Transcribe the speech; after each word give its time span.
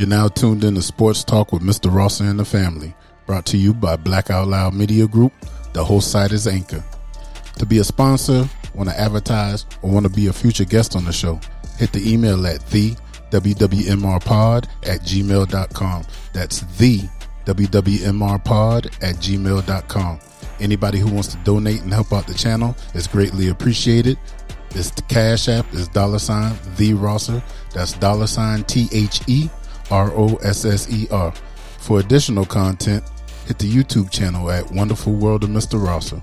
You're 0.00 0.08
now 0.08 0.28
tuned 0.28 0.64
in 0.64 0.76
to 0.76 0.80
Sports 0.80 1.22
Talk 1.22 1.52
with 1.52 1.60
Mr. 1.60 1.94
Rosser 1.94 2.24
and 2.24 2.38
the 2.38 2.44
family, 2.46 2.94
brought 3.26 3.44
to 3.44 3.58
you 3.58 3.74
by 3.74 3.96
Blackout 3.96 4.48
Loud 4.48 4.72
Media 4.72 5.06
Group. 5.06 5.30
The 5.74 5.84
host 5.84 6.10
site 6.10 6.32
is 6.32 6.46
Anchor. 6.46 6.82
To 7.58 7.66
be 7.66 7.80
a 7.80 7.84
sponsor, 7.84 8.48
want 8.74 8.88
to 8.88 8.98
advertise, 8.98 9.66
or 9.82 9.90
want 9.90 10.06
to 10.06 10.10
be 10.10 10.28
a 10.28 10.32
future 10.32 10.64
guest 10.64 10.96
on 10.96 11.04
the 11.04 11.12
show, 11.12 11.38
hit 11.76 11.92
the 11.92 12.10
email 12.10 12.46
at 12.46 12.66
the 12.68 12.92
wwmrpod 13.28 14.68
at 14.84 15.00
gmail.com. 15.02 16.04
That's 16.32 16.60
the 16.78 17.00
wwmrpod 17.44 18.86
at 19.02 19.16
gmail.com. 19.16 20.20
Anybody 20.60 20.98
who 20.98 21.12
wants 21.12 21.28
to 21.28 21.36
donate 21.44 21.82
and 21.82 21.92
help 21.92 22.10
out 22.14 22.26
the 22.26 22.32
channel 22.32 22.74
is 22.94 23.06
greatly 23.06 23.48
appreciated. 23.48 24.18
It's 24.70 24.92
the 24.92 25.02
Cash 25.02 25.48
App 25.48 25.70
is 25.74 25.88
dollar 25.88 26.18
sign 26.18 26.56
the 26.76 26.94
Rosser. 26.94 27.42
That's 27.74 27.92
dollar 27.92 28.28
sign 28.28 28.64
T 28.64 28.88
H 28.92 29.20
E 29.26 29.50
R 29.90 30.10
O 30.14 30.36
S 30.36 30.64
S 30.64 30.90
E 30.90 31.08
R. 31.10 31.32
For 31.78 32.00
additional 32.00 32.44
content, 32.44 33.04
hit 33.46 33.58
the 33.58 33.70
YouTube 33.70 34.10
channel 34.10 34.50
at 34.50 34.70
Wonderful 34.72 35.14
World 35.14 35.44
of 35.44 35.50
Mr. 35.50 35.82
Rosser, 35.82 36.22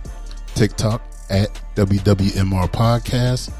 TikTok 0.56 1.02
at 1.30 1.50
WWMR 1.76 2.72
Podcast, 2.72 3.52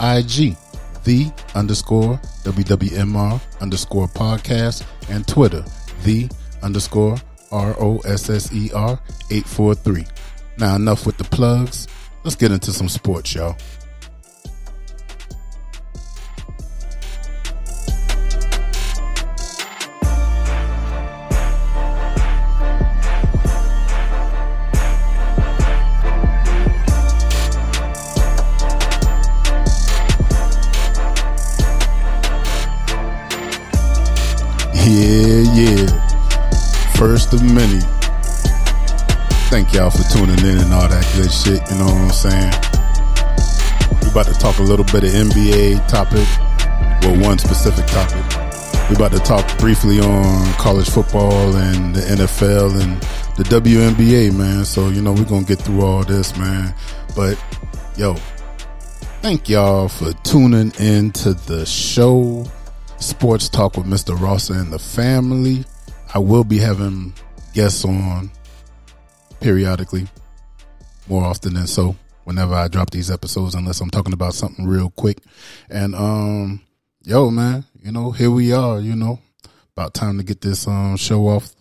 IG 0.00 0.56
the 1.04 1.30
underscore 1.54 2.16
WWMR 2.44 3.40
underscore 3.60 4.08
podcast, 4.08 4.84
and 5.10 5.26
Twitter 5.28 5.64
the 6.02 6.28
underscore 6.62 7.16
R 7.52 7.76
O 7.78 7.98
S 7.98 8.30
S 8.30 8.52
E 8.52 8.70
R 8.74 8.98
843. 9.30 10.04
Now, 10.58 10.76
enough 10.76 11.06
with 11.06 11.18
the 11.18 11.24
plugs. 11.24 11.88
Let's 12.24 12.36
get 12.36 12.52
into 12.52 12.72
some 12.72 12.88
sports, 12.88 13.34
y'all. 13.34 13.56
Y'all 39.74 39.90
for 39.90 40.04
tuning 40.04 40.38
in 40.38 40.58
and 40.58 40.72
all 40.72 40.88
that 40.88 41.04
good 41.16 41.32
shit. 41.32 41.58
You 41.68 41.78
know 41.78 41.86
what 41.86 42.06
I'm 42.06 42.10
saying? 42.10 42.52
We 44.02 44.10
about 44.10 44.26
to 44.26 44.34
talk 44.34 44.58
a 44.60 44.62
little 44.62 44.84
bit 44.84 45.02
of 45.02 45.10
NBA 45.10 45.88
topic. 45.88 46.28
Well, 47.02 47.20
one 47.20 47.38
specific 47.38 47.84
topic. 47.86 48.22
We 48.88 48.94
about 48.94 49.10
to 49.10 49.18
talk 49.18 49.58
briefly 49.58 49.98
on 49.98 50.52
college 50.54 50.88
football 50.88 51.56
and 51.56 51.96
the 51.96 52.00
NFL 52.02 52.80
and 52.80 53.02
the 53.36 53.42
WNBA, 53.50 54.36
man. 54.36 54.64
So, 54.64 54.90
you 54.90 55.02
know, 55.02 55.12
we're 55.12 55.24
to 55.24 55.44
get 55.44 55.58
through 55.58 55.82
all 55.82 56.04
this, 56.04 56.36
man. 56.36 56.72
But, 57.16 57.36
yo, 57.96 58.14
thank 59.22 59.48
y'all 59.48 59.88
for 59.88 60.12
tuning 60.22 60.72
in 60.78 61.10
to 61.12 61.34
the 61.34 61.66
show. 61.66 62.46
Sports 62.98 63.48
Talk 63.48 63.76
with 63.76 63.86
Mr. 63.86 64.18
Rosser 64.18 64.54
and 64.54 64.72
the 64.72 64.78
family. 64.78 65.64
I 66.14 66.20
will 66.20 66.44
be 66.44 66.58
having 66.58 67.12
guests 67.54 67.84
on 67.84 68.30
periodically, 69.44 70.06
more 71.06 71.22
often 71.22 71.52
than 71.52 71.66
so, 71.66 71.94
whenever 72.24 72.54
I 72.54 72.66
drop 72.66 72.88
these 72.88 73.10
episodes, 73.10 73.54
unless 73.54 73.78
I'm 73.82 73.90
talking 73.90 74.14
about 74.14 74.32
something 74.32 74.66
real 74.66 74.88
quick. 74.88 75.18
And, 75.68 75.94
um, 75.94 76.62
yo, 77.02 77.30
man, 77.30 77.66
you 77.82 77.92
know, 77.92 78.10
here 78.10 78.30
we 78.30 78.54
are, 78.54 78.80
you 78.80 78.96
know, 78.96 79.18
about 79.76 79.92
time 79.92 80.16
to 80.16 80.24
get 80.24 80.40
this, 80.40 80.66
um, 80.66 80.96
show 80.96 81.28
off, 81.28 81.52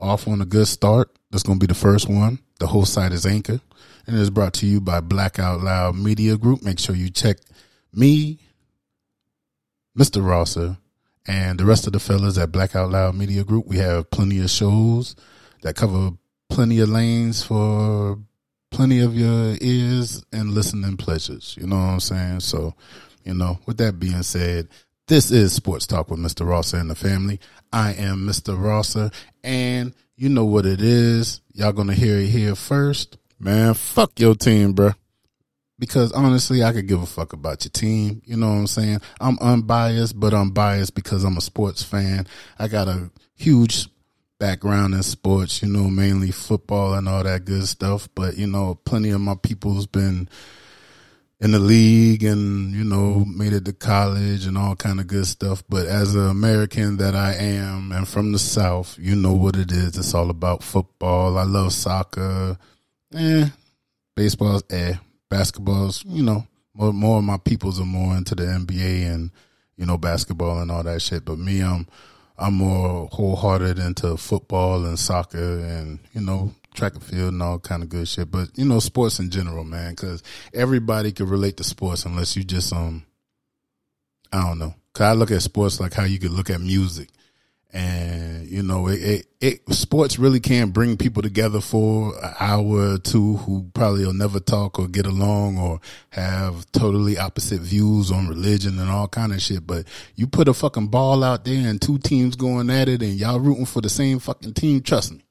off 0.00 0.26
on 0.28 0.40
a 0.40 0.46
good 0.46 0.66
start. 0.66 1.10
That's 1.30 1.42
to 1.42 1.54
be 1.56 1.66
the 1.66 1.74
first 1.74 2.08
one. 2.08 2.38
The 2.58 2.68
whole 2.68 2.86
site 2.86 3.12
is 3.12 3.26
Anchor 3.26 3.60
and 4.06 4.16
it 4.16 4.22
is 4.22 4.30
brought 4.30 4.54
to 4.54 4.66
you 4.66 4.80
by 4.80 5.00
Blackout 5.00 5.60
Loud 5.60 5.96
Media 5.96 6.38
Group. 6.38 6.62
Make 6.62 6.78
sure 6.78 6.96
you 6.96 7.10
check 7.10 7.36
me, 7.92 8.38
Mr. 9.94 10.26
Rosser, 10.26 10.78
and 11.26 11.60
the 11.60 11.66
rest 11.66 11.86
of 11.86 11.92
the 11.92 12.00
fellas 12.00 12.38
at 12.38 12.50
Blackout 12.50 12.90
Loud 12.90 13.14
Media 13.14 13.44
Group. 13.44 13.66
We 13.66 13.76
have 13.76 14.10
plenty 14.10 14.40
of 14.40 14.48
shows 14.48 15.16
that 15.60 15.76
cover 15.76 16.12
plenty 16.60 16.80
of 16.80 16.90
lanes 16.90 17.42
for 17.42 18.18
plenty 18.70 19.00
of 19.00 19.16
your 19.16 19.56
ears 19.62 20.22
and 20.30 20.50
listening 20.50 20.94
pleasures. 20.94 21.56
You 21.58 21.66
know 21.66 21.76
what 21.76 21.82
I'm 21.84 22.00
saying? 22.00 22.40
So, 22.40 22.74
you 23.24 23.32
know, 23.32 23.58
with 23.64 23.78
that 23.78 23.98
being 23.98 24.22
said, 24.22 24.68
this 25.08 25.30
is 25.30 25.54
Sports 25.54 25.86
Talk 25.86 26.10
with 26.10 26.20
Mr. 26.20 26.46
Rosser 26.46 26.76
and 26.76 26.90
the 26.90 26.94
family. 26.94 27.40
I 27.72 27.94
am 27.94 28.26
Mr. 28.26 28.62
Rosser, 28.62 29.10
and 29.42 29.94
you 30.16 30.28
know 30.28 30.44
what 30.44 30.66
it 30.66 30.82
is. 30.82 31.40
Y'all 31.54 31.72
gonna 31.72 31.94
hear 31.94 32.16
it 32.16 32.28
here 32.28 32.54
first. 32.54 33.16
Man, 33.38 33.72
fuck 33.72 34.20
your 34.20 34.34
team, 34.34 34.74
bruh 34.74 34.94
because 35.78 36.12
honestly, 36.12 36.62
I 36.62 36.74
could 36.74 36.86
give 36.86 37.02
a 37.02 37.06
fuck 37.06 37.32
about 37.32 37.64
your 37.64 37.70
team. 37.70 38.20
You 38.26 38.36
know 38.36 38.48
what 38.48 38.58
I'm 38.58 38.66
saying? 38.66 39.00
I'm 39.18 39.38
unbiased, 39.40 40.20
but 40.20 40.34
I'm 40.34 40.50
biased 40.50 40.94
because 40.94 41.24
I'm 41.24 41.38
a 41.38 41.40
sports 41.40 41.82
fan. 41.82 42.26
I 42.58 42.68
got 42.68 42.86
a 42.86 43.10
huge 43.34 43.88
background 44.40 44.94
in 44.94 45.04
sports, 45.04 45.62
you 45.62 45.68
know, 45.68 45.88
mainly 45.88 46.32
football 46.32 46.94
and 46.94 47.08
all 47.08 47.22
that 47.22 47.44
good 47.44 47.68
stuff. 47.68 48.08
But, 48.16 48.36
you 48.36 48.48
know, 48.48 48.74
plenty 48.84 49.10
of 49.10 49.20
my 49.20 49.36
people's 49.36 49.86
been 49.86 50.28
in 51.38 51.52
the 51.52 51.60
league 51.60 52.24
and, 52.24 52.72
you 52.72 52.82
know, 52.82 53.24
made 53.24 53.52
it 53.52 53.64
to 53.66 53.72
college 53.72 54.46
and 54.46 54.58
all 54.58 54.74
kind 54.74 54.98
of 54.98 55.06
good 55.06 55.26
stuff. 55.26 55.62
But 55.68 55.86
as 55.86 56.16
an 56.16 56.28
American 56.28 56.96
that 56.96 57.14
I 57.14 57.34
am 57.34 57.92
and 57.92 58.08
from 58.08 58.32
the 58.32 58.40
South, 58.40 58.98
you 58.98 59.14
know 59.14 59.34
what 59.34 59.54
it 59.54 59.70
is. 59.70 59.96
It's 59.96 60.14
all 60.14 60.30
about 60.30 60.64
football. 60.64 61.38
I 61.38 61.44
love 61.44 61.72
soccer. 61.72 62.58
Eh, 63.14 63.46
baseball's 64.16 64.64
eh 64.70 64.94
basketball's, 65.30 66.04
you 66.04 66.22
know, 66.22 66.46
more 66.74 66.92
more 66.92 67.18
of 67.18 67.24
my 67.24 67.38
peoples 67.38 67.80
are 67.80 67.86
more 67.86 68.16
into 68.16 68.34
the 68.34 68.42
NBA 68.42 69.10
and 69.10 69.30
you 69.76 69.86
know 69.86 69.96
basketball 69.96 70.60
and 70.60 70.70
all 70.70 70.82
that 70.82 71.00
shit. 71.00 71.24
But 71.24 71.38
me, 71.38 71.62
I'm 71.62 71.86
I'm 72.40 72.54
more 72.54 73.08
wholehearted 73.12 73.78
into 73.78 74.16
football 74.16 74.86
and 74.86 74.98
soccer 74.98 75.58
and 75.58 75.98
you 76.14 76.22
know 76.22 76.54
track 76.74 76.94
and 76.94 77.02
field 77.02 77.32
and 77.32 77.42
all 77.42 77.58
kind 77.58 77.82
of 77.82 77.90
good 77.90 78.08
shit. 78.08 78.30
But 78.30 78.48
you 78.56 78.64
know 78.64 78.80
sports 78.80 79.18
in 79.18 79.30
general, 79.30 79.64
man, 79.64 79.90
because 79.90 80.22
everybody 80.54 81.12
can 81.12 81.28
relate 81.28 81.58
to 81.58 81.64
sports 81.64 82.06
unless 82.06 82.36
you 82.36 82.42
just 82.44 82.72
um 82.72 83.04
I 84.32 84.42
don't 84.46 84.58
know. 84.58 84.74
Cause 84.94 85.04
I 85.04 85.12
look 85.12 85.30
at 85.30 85.42
sports 85.42 85.80
like 85.80 85.92
how 85.92 86.04
you 86.04 86.18
could 86.18 86.32
look 86.32 86.50
at 86.50 86.60
music 86.60 87.10
and 87.72 88.48
you 88.48 88.62
know 88.62 88.88
it, 88.88 89.00
it, 89.00 89.26
it, 89.40 89.74
sports 89.74 90.18
really 90.18 90.40
can 90.40 90.70
bring 90.70 90.96
people 90.96 91.22
together 91.22 91.60
for 91.60 92.12
an 92.22 92.34
hour 92.40 92.94
or 92.94 92.98
two 92.98 93.36
who 93.36 93.70
probably 93.74 94.04
will 94.04 94.12
never 94.12 94.40
talk 94.40 94.78
or 94.78 94.88
get 94.88 95.06
along 95.06 95.56
or 95.56 95.80
have 96.10 96.70
totally 96.72 97.16
opposite 97.16 97.60
views 97.60 98.10
on 98.10 98.28
religion 98.28 98.78
and 98.78 98.90
all 98.90 99.06
kind 99.06 99.32
of 99.32 99.40
shit. 99.40 99.66
But 99.66 99.86
you 100.16 100.26
put 100.26 100.48
a 100.48 100.54
fucking 100.54 100.88
ball 100.88 101.22
out 101.22 101.44
there 101.44 101.68
and 101.68 101.80
two 101.80 101.98
teams 101.98 102.34
going 102.34 102.70
at 102.70 102.88
it 102.88 103.02
and 103.02 103.14
y'all 103.14 103.38
rooting 103.38 103.66
for 103.66 103.80
the 103.80 103.88
same 103.88 104.18
fucking 104.18 104.54
team 104.54 104.80
trust 104.80 105.12
me. 105.12 105.24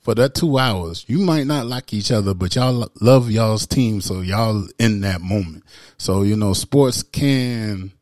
For 0.00 0.14
that 0.14 0.34
two 0.34 0.58
hours 0.58 1.04
you 1.08 1.18
might 1.18 1.46
not 1.46 1.66
like 1.66 1.94
each 1.94 2.12
other 2.12 2.34
but 2.34 2.54
y'all 2.54 2.88
love 3.00 3.30
y'all's 3.30 3.66
team 3.66 4.00
so 4.02 4.20
y'all 4.20 4.66
in 4.78 5.00
that 5.00 5.22
moment. 5.22 5.64
So 5.96 6.22
you 6.22 6.36
know 6.36 6.52
sports 6.52 7.02
can 7.02 7.92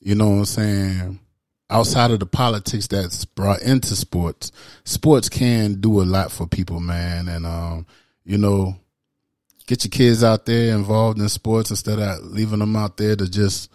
you 0.00 0.14
know 0.14 0.30
what 0.30 0.36
i'm 0.36 0.44
saying 0.46 1.20
outside 1.70 2.10
of 2.10 2.20
the 2.20 2.26
politics 2.26 2.88
that's 2.88 3.24
brought 3.24 3.62
into 3.62 3.94
sports, 3.94 4.52
sports 4.84 5.28
can 5.28 5.80
do 5.80 6.00
a 6.00 6.04
lot 6.04 6.32
for 6.32 6.46
people, 6.46 6.80
man. 6.80 7.28
And, 7.28 7.46
um, 7.46 7.86
you 8.24 8.38
know, 8.38 8.76
get 9.66 9.84
your 9.84 9.90
kids 9.90 10.24
out 10.24 10.46
there 10.46 10.74
involved 10.74 11.18
in 11.18 11.28
sports 11.28 11.70
instead 11.70 11.98
of 11.98 12.24
leaving 12.24 12.58
them 12.58 12.76
out 12.76 12.96
there 12.96 13.16
to 13.16 13.30
just, 13.30 13.70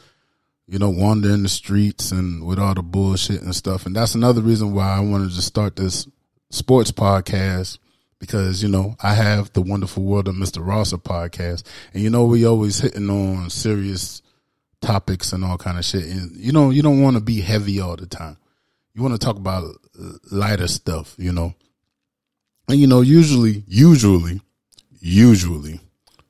you 0.67 0.77
know, 0.77 0.89
wander 0.89 1.29
in 1.29 1.43
the 1.43 1.49
streets 1.49 2.11
and 2.11 2.45
with 2.45 2.59
all 2.59 2.73
the 2.73 2.83
bullshit 2.83 3.41
and 3.41 3.55
stuff. 3.55 3.85
And 3.85 3.95
that's 3.95 4.15
another 4.15 4.41
reason 4.41 4.73
why 4.73 4.97
I 4.97 4.99
wanted 4.99 5.31
to 5.31 5.41
start 5.41 5.75
this 5.75 6.07
sports 6.49 6.91
podcast 6.91 7.77
because, 8.19 8.63
you 8.63 8.69
know, 8.69 8.95
I 9.01 9.13
have 9.13 9.53
the 9.53 9.61
wonderful 9.61 10.03
world 10.03 10.27
of 10.27 10.35
Mr. 10.35 10.65
Rosser 10.65 10.97
podcast. 10.97 11.63
And, 11.93 12.03
you 12.03 12.09
know, 12.09 12.25
we 12.25 12.45
always 12.45 12.79
hitting 12.79 13.09
on 13.09 13.49
serious 13.49 14.21
topics 14.81 15.33
and 15.33 15.43
all 15.43 15.57
kind 15.57 15.77
of 15.77 15.85
shit. 15.85 16.05
And 16.05 16.35
you 16.35 16.51
know, 16.51 16.69
you 16.69 16.81
don't 16.81 17.01
want 17.01 17.15
to 17.15 17.21
be 17.21 17.41
heavy 17.41 17.79
all 17.79 17.95
the 17.95 18.05
time. 18.05 18.37
You 18.93 19.01
want 19.01 19.13
to 19.13 19.25
talk 19.25 19.35
about 19.35 19.75
lighter 20.31 20.67
stuff, 20.67 21.15
you 21.17 21.31
know. 21.31 21.53
And 22.67 22.79
you 22.79 22.87
know, 22.87 23.01
usually, 23.01 23.63
usually, 23.67 24.41
usually, 24.99 25.79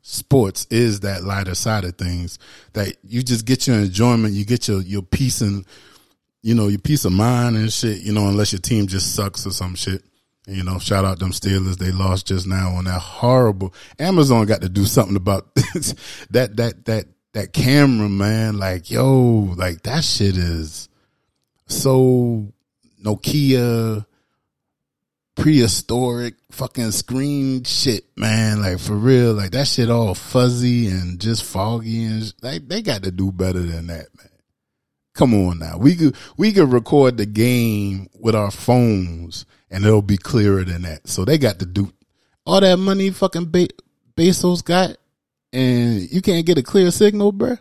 sports 0.01 0.67
is 0.69 1.01
that 1.01 1.23
lighter 1.23 1.55
side 1.55 1.83
of 1.83 1.97
things 1.97 2.37
that 2.73 2.95
you 3.03 3.23
just 3.23 3.45
get 3.45 3.67
your 3.67 3.77
enjoyment, 3.77 4.33
you 4.33 4.45
get 4.45 4.67
your 4.67 4.81
your 4.81 5.01
peace 5.01 5.41
and 5.41 5.65
you 6.41 6.53
know 6.53 6.67
your 6.67 6.79
peace 6.79 7.05
of 7.05 7.11
mind 7.11 7.55
and 7.55 7.71
shit. 7.71 8.01
You 8.01 8.13
know, 8.13 8.27
unless 8.27 8.51
your 8.51 8.61
team 8.61 8.87
just 8.87 9.15
sucks 9.15 9.45
or 9.45 9.51
some 9.51 9.75
shit. 9.75 10.03
You 10.47 10.63
know, 10.63 10.77
shout 10.77 11.05
out 11.05 11.17
them 11.17 11.31
Steelers. 11.31 11.77
They 11.77 11.91
lost 11.91 12.27
just 12.27 12.45
now 12.45 12.75
on 12.75 12.83
that 12.83 12.99
horrible. 12.99 13.73
Amazon 13.97 14.45
got 14.45 14.61
to 14.61 14.69
do 14.69 14.85
something 14.85 15.15
about 15.15 15.55
that 15.55 16.55
that 16.57 16.85
that 16.85 17.05
that 17.35 17.51
camera, 17.51 18.07
man, 18.07 18.57
like, 18.57 18.89
yo, 18.89 19.53
like 19.57 19.83
that 19.83 20.05
shit 20.05 20.37
is 20.37 20.87
so 21.67 22.47
Nokia 23.03 24.05
prehistoric 25.35 26.35
fucking 26.51 26.91
screen 26.91 27.65
shit, 27.65 28.05
man. 28.15 28.61
Like 28.61 28.79
for 28.79 28.95
real, 28.95 29.33
like 29.33 29.51
that 29.51 29.67
shit 29.67 29.89
all 29.89 30.15
fuzzy 30.15 30.87
and 30.87 31.19
just 31.19 31.43
foggy 31.43 32.05
and 32.05 32.33
like 32.41 32.69
they 32.69 32.81
got 32.81 33.03
to 33.03 33.11
do 33.11 33.33
better 33.33 33.59
than 33.59 33.87
that, 33.87 34.07
man. 34.17 34.29
Come 35.13 35.33
on 35.33 35.59
now, 35.59 35.77
we 35.77 35.95
could 35.95 36.15
we 36.37 36.53
could 36.53 36.71
record 36.71 37.17
the 37.17 37.25
game 37.25 38.09
with 38.17 38.35
our 38.35 38.49
phones 38.49 39.45
and 39.69 39.83
it'll 39.83 40.01
be 40.01 40.17
clearer 40.17 40.63
than 40.63 40.83
that. 40.83 41.09
So 41.09 41.25
they 41.25 41.37
got 41.37 41.59
to 41.59 41.65
do 41.65 41.91
all 42.45 42.61
that 42.61 42.77
money 42.77 43.09
fucking 43.09 43.47
Be- 43.47 43.69
Bezos 44.15 44.63
got, 44.63 44.95
and 45.55 46.11
you 46.11 46.21
can't 46.21 46.45
get 46.45 46.57
a 46.57 46.63
clear 46.63 46.91
signal, 46.91 47.31
bruh. 47.31 47.57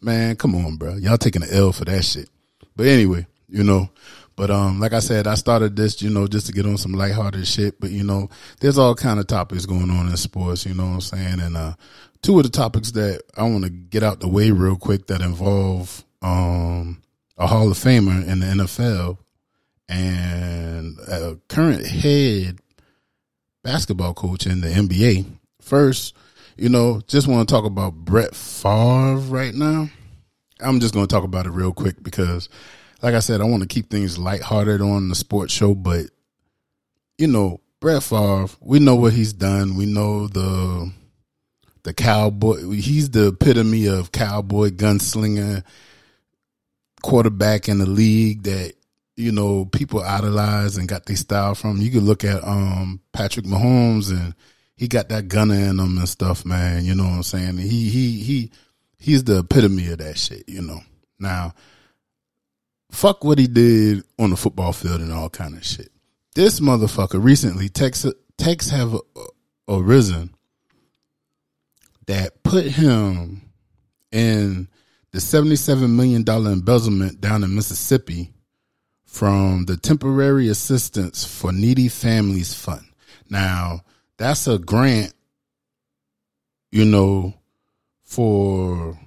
Man, 0.00 0.36
come 0.36 0.54
on, 0.54 0.76
bro. 0.76 0.94
Y'all 0.94 1.18
taking 1.18 1.42
an 1.42 1.50
L 1.50 1.72
for 1.72 1.84
that 1.84 2.04
shit. 2.04 2.28
But 2.76 2.86
anyway, 2.86 3.26
you 3.48 3.64
know, 3.64 3.90
but 4.36 4.52
um, 4.52 4.78
like 4.78 4.92
I 4.92 5.00
said, 5.00 5.26
I 5.26 5.34
started 5.34 5.74
this, 5.74 6.00
you 6.00 6.10
know, 6.10 6.28
just 6.28 6.46
to 6.46 6.52
get 6.52 6.64
on 6.64 6.76
some 6.76 6.92
lighthearted 6.92 7.44
shit. 7.44 7.80
But 7.80 7.90
you 7.90 8.04
know, 8.04 8.30
there's 8.60 8.78
all 8.78 8.94
kind 8.94 9.18
of 9.18 9.26
topics 9.26 9.66
going 9.66 9.90
on 9.90 10.08
in 10.08 10.16
sports. 10.16 10.64
You 10.64 10.74
know 10.74 10.84
what 10.84 10.92
I'm 10.92 11.00
saying? 11.00 11.40
And 11.40 11.56
uh, 11.56 11.74
two 12.22 12.38
of 12.38 12.44
the 12.44 12.50
topics 12.50 12.92
that 12.92 13.22
I 13.36 13.42
want 13.42 13.64
to 13.64 13.70
get 13.70 14.04
out 14.04 14.20
the 14.20 14.28
way 14.28 14.52
real 14.52 14.76
quick 14.76 15.08
that 15.08 15.20
involve 15.20 16.04
um 16.22 17.02
a 17.36 17.48
Hall 17.48 17.70
of 17.70 17.76
Famer 17.76 18.26
in 18.26 18.40
the 18.40 18.46
NFL 18.46 19.18
and 19.88 20.98
a 21.00 21.36
current 21.48 21.84
head 21.84 22.60
basketball 23.64 24.14
coach 24.14 24.46
in 24.46 24.60
the 24.60 24.68
NBA. 24.68 25.26
First, 25.60 26.14
you 26.58 26.68
know, 26.68 27.00
just 27.06 27.28
want 27.28 27.48
to 27.48 27.54
talk 27.54 27.64
about 27.64 27.94
Brett 27.94 28.34
Favre 28.34 29.16
right 29.16 29.54
now. 29.54 29.88
I'm 30.60 30.80
just 30.80 30.92
going 30.92 31.06
to 31.06 31.14
talk 31.14 31.24
about 31.24 31.46
it 31.46 31.50
real 31.50 31.72
quick 31.72 32.02
because 32.02 32.48
like 33.00 33.14
I 33.14 33.20
said, 33.20 33.40
I 33.40 33.44
want 33.44 33.62
to 33.62 33.68
keep 33.68 33.90
things 33.90 34.18
lighthearted 34.18 34.80
on 34.80 35.08
the 35.08 35.14
sports 35.14 35.52
show, 35.52 35.74
but 35.74 36.06
you 37.16 37.28
know, 37.28 37.60
Brett 37.80 38.02
Favre, 38.02 38.48
we 38.60 38.80
know 38.80 38.96
what 38.96 39.12
he's 39.12 39.32
done. 39.32 39.76
We 39.76 39.86
know 39.86 40.26
the 40.26 40.92
the 41.84 41.94
cowboy. 41.94 42.70
He's 42.72 43.10
the 43.10 43.28
epitome 43.28 43.86
of 43.86 44.10
cowboy 44.10 44.70
gunslinger 44.70 45.62
quarterback 47.02 47.68
in 47.68 47.78
the 47.78 47.86
league 47.86 48.42
that 48.42 48.72
you 49.16 49.30
know 49.30 49.64
people 49.64 50.00
idolize 50.00 50.76
and 50.76 50.88
got 50.88 51.06
their 51.06 51.16
style 51.16 51.54
from. 51.54 51.80
You 51.80 51.90
could 51.90 52.02
look 52.02 52.24
at 52.24 52.42
um 52.42 53.00
Patrick 53.12 53.46
Mahomes 53.46 54.10
and 54.10 54.34
he 54.78 54.88
got 54.88 55.10
that 55.10 55.28
gunner 55.28 55.54
in 55.54 55.78
him 55.78 55.98
and 55.98 56.08
stuff, 56.08 56.46
man. 56.46 56.84
You 56.84 56.94
know 56.94 57.04
what 57.04 57.16
I'm 57.16 57.22
saying? 57.22 57.58
He 57.58 57.90
he 57.90 58.22
he 58.22 58.50
he's 58.98 59.24
the 59.24 59.40
epitome 59.40 59.88
of 59.88 59.98
that 59.98 60.16
shit. 60.16 60.48
You 60.48 60.62
know. 60.62 60.80
Now 61.18 61.52
fuck 62.90 63.24
what 63.24 63.38
he 63.38 63.46
did 63.46 64.02
on 64.18 64.30
the 64.30 64.36
football 64.36 64.72
field 64.72 65.00
and 65.00 65.12
all 65.12 65.28
kind 65.28 65.56
of 65.56 65.64
shit. 65.64 65.90
This 66.34 66.60
motherfucker 66.60 67.22
recently 67.22 67.68
texts 67.68 68.06
texts 68.36 68.70
have 68.70 68.96
arisen 69.68 70.34
that 72.06 72.42
put 72.42 72.64
him 72.64 73.42
in 74.10 74.68
the 75.12 75.18
$77 75.18 75.90
million 75.90 76.24
embezzlement 76.26 77.20
down 77.20 77.44
in 77.44 77.54
Mississippi 77.54 78.32
from 79.04 79.64
the 79.66 79.76
Temporary 79.76 80.48
Assistance 80.48 81.24
for 81.24 81.52
Needy 81.52 81.88
Families 81.88 82.54
Fund. 82.54 82.86
Now, 83.28 83.82
that's 84.18 84.46
a 84.46 84.58
grant, 84.58 85.14
you 86.70 86.84
know, 86.84 87.34
for 88.04 88.98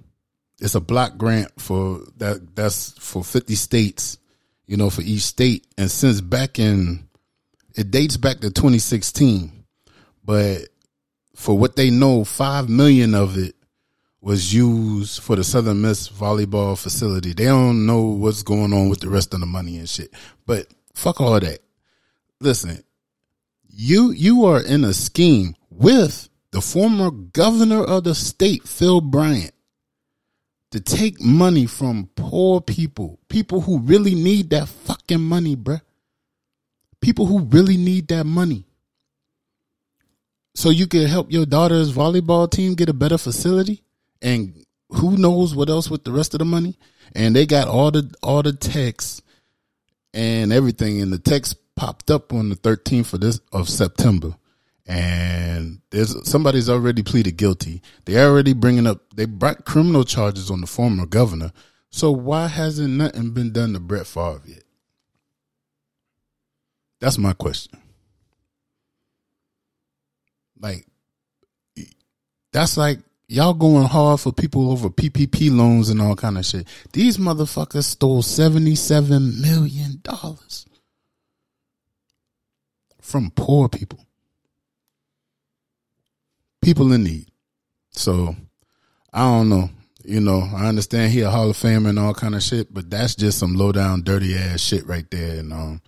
it's 0.59 0.75
a 0.75 0.79
block 0.79 1.17
grant 1.17 1.51
for 1.59 2.01
that 2.17 2.55
that's 2.55 2.91
for 2.99 3.23
50 3.23 3.55
states 3.55 4.19
you 4.67 4.77
know 4.77 4.89
for 4.89 5.01
each 5.01 5.23
state. 5.23 5.65
And 5.77 5.89
since 5.89 6.21
back 6.21 6.59
in 6.59 7.09
it 7.75 7.89
dates 7.89 8.17
back 8.17 8.37
to 8.41 8.51
2016 8.51 9.65
but 10.23 10.67
for 11.35 11.57
what 11.57 11.75
they 11.75 11.89
know 11.89 12.23
5 12.23 12.69
million 12.69 13.15
of 13.15 13.37
it 13.37 13.55
was 14.21 14.53
used 14.53 15.23
for 15.23 15.35
the 15.35 15.43
southern 15.43 15.81
miss 15.81 16.07
volleyball 16.07 16.77
facility. 16.77 17.33
They 17.33 17.45
don't 17.45 17.87
know 17.87 18.01
what's 18.01 18.43
going 18.43 18.71
on 18.71 18.87
with 18.87 18.99
the 18.99 19.09
rest 19.09 19.33
of 19.33 19.39
the 19.39 19.47
money 19.47 19.77
and 19.79 19.89
shit. 19.89 20.13
But 20.45 20.67
fuck 20.93 21.19
all 21.19 21.39
that. 21.39 21.59
Listen 22.39 22.83
you 23.73 24.11
you 24.11 24.45
are 24.45 24.61
in 24.61 24.83
a 24.83 24.93
scheme 24.93 25.55
with 25.69 26.29
the 26.51 26.61
former 26.61 27.11
governor 27.11 27.83
of 27.83 28.03
the 28.03 28.13
state 28.13 28.67
phil 28.67 29.01
bryant 29.01 29.53
to 30.71 30.79
take 30.79 31.21
money 31.21 31.65
from 31.65 32.09
poor 32.15 32.61
people, 32.61 33.19
people 33.27 33.61
who 33.61 33.79
really 33.79 34.15
need 34.15 34.49
that 34.49 34.67
fucking 34.67 35.21
money, 35.21 35.55
bruh. 35.55 35.81
People 37.01 37.25
who 37.25 37.39
really 37.39 37.77
need 37.77 38.07
that 38.07 38.25
money. 38.25 38.65
So 40.55 40.69
you 40.69 40.87
could 40.87 41.07
help 41.07 41.31
your 41.31 41.45
daughter's 41.45 41.91
volleyball 41.91 42.49
team 42.49 42.75
get 42.75 42.89
a 42.89 42.93
better 42.93 43.17
facility 43.17 43.83
and 44.21 44.65
who 44.89 45.17
knows 45.17 45.55
what 45.55 45.69
else 45.69 45.89
with 45.89 46.03
the 46.03 46.11
rest 46.11 46.33
of 46.33 46.39
the 46.39 46.45
money. 46.45 46.77
And 47.15 47.35
they 47.35 47.45
got 47.45 47.67
all 47.67 47.91
the 47.91 48.13
all 48.21 48.43
the 48.43 48.53
texts 48.53 49.21
and 50.13 50.53
everything 50.53 51.01
and 51.01 51.11
the 51.11 51.19
text 51.19 51.55
popped 51.75 52.11
up 52.11 52.33
on 52.33 52.49
the 52.49 52.55
13th 52.55 53.13
of 53.13 53.21
this 53.21 53.39
of 53.51 53.69
September 53.69 54.35
and 54.85 55.79
there's 55.91 56.29
somebody's 56.29 56.69
already 56.69 57.03
pleaded 57.03 57.37
guilty. 57.37 57.81
They're 58.05 58.27
already 58.29 58.53
bringing 58.53 58.87
up 58.87 59.01
they 59.15 59.25
brought 59.25 59.65
criminal 59.65 60.03
charges 60.03 60.51
on 60.51 60.61
the 60.61 60.67
former 60.67 61.05
governor. 61.05 61.51
So 61.91 62.11
why 62.11 62.47
hasn't 62.47 62.93
nothing 62.93 63.31
been 63.31 63.51
done 63.51 63.73
to 63.73 63.79
Brett 63.79 64.07
Favre 64.07 64.41
yet? 64.45 64.63
That's 66.99 67.17
my 67.17 67.33
question. 67.33 67.79
Like, 70.59 70.85
that's 72.51 72.77
like 72.77 72.99
y'all 73.27 73.53
going 73.53 73.87
hard 73.87 74.19
for 74.19 74.31
people 74.31 74.71
over 74.71 74.89
PPP 74.89 75.55
loans 75.55 75.89
and 75.89 76.01
all 76.01 76.15
kind 76.15 76.37
of 76.37 76.45
shit. 76.45 76.67
These 76.93 77.17
motherfuckers 77.17 77.85
stole 77.85 78.21
seventy 78.21 78.75
seven 78.75 79.41
million 79.41 80.01
dollars 80.03 80.65
from 83.11 83.31
poor 83.31 83.69
people 83.69 83.99
people 86.61 86.93
in 86.93 87.03
need. 87.03 87.27
So 87.91 88.35
I 89.11 89.19
don't 89.19 89.49
know. 89.49 89.69
You 90.03 90.19
know, 90.19 90.49
I 90.55 90.67
understand 90.67 91.11
he 91.11 91.21
a 91.21 91.29
Hall 91.29 91.49
of 91.49 91.57
Famer 91.57 91.89
and 91.89 91.99
all 91.99 92.13
kind 92.13 92.33
of 92.33 92.41
shit, 92.41 92.73
but 92.73 92.89
that's 92.89 93.13
just 93.13 93.37
some 93.37 93.53
low 93.53 93.71
down, 93.71 94.01
dirty 94.01 94.35
ass 94.35 94.59
shit 94.59 94.85
right 94.87 95.09
there. 95.11 95.39
And 95.39 95.53
um, 95.53 95.81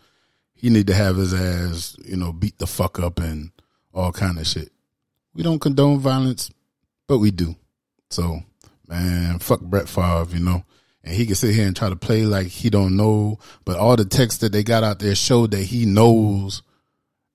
he 0.53 0.69
need 0.69 0.87
to 0.87 0.93
have 0.93 1.15
his 1.15 1.33
ass, 1.33 1.95
you 2.05 2.15
know, 2.15 2.31
beat 2.31 2.59
the 2.59 2.67
fuck 2.67 2.99
up 2.99 3.19
and 3.19 3.51
all 3.91 4.11
kind 4.11 4.37
of 4.37 4.45
shit. 4.45 4.71
We 5.33 5.41
don't 5.41 5.59
condone 5.59 5.97
violence, 5.97 6.51
but 7.07 7.17
we 7.17 7.31
do. 7.31 7.55
So, 8.11 8.41
man, 8.87 9.39
fuck 9.39 9.61
Brett 9.61 9.89
Favre, 9.89 10.27
you 10.29 10.43
know. 10.43 10.63
And 11.03 11.15
he 11.15 11.25
can 11.25 11.35
sit 11.35 11.55
here 11.55 11.65
and 11.65 11.75
try 11.75 11.89
to 11.89 11.95
play 11.95 12.23
like 12.25 12.47
he 12.47 12.69
don't 12.69 12.95
know, 12.95 13.39
but 13.65 13.77
all 13.77 13.95
the 13.95 14.05
texts 14.05 14.41
that 14.41 14.51
they 14.51 14.63
got 14.63 14.83
out 14.83 14.99
there 14.99 15.15
showed 15.15 15.51
that 15.51 15.63
he 15.63 15.87
knows, 15.87 16.61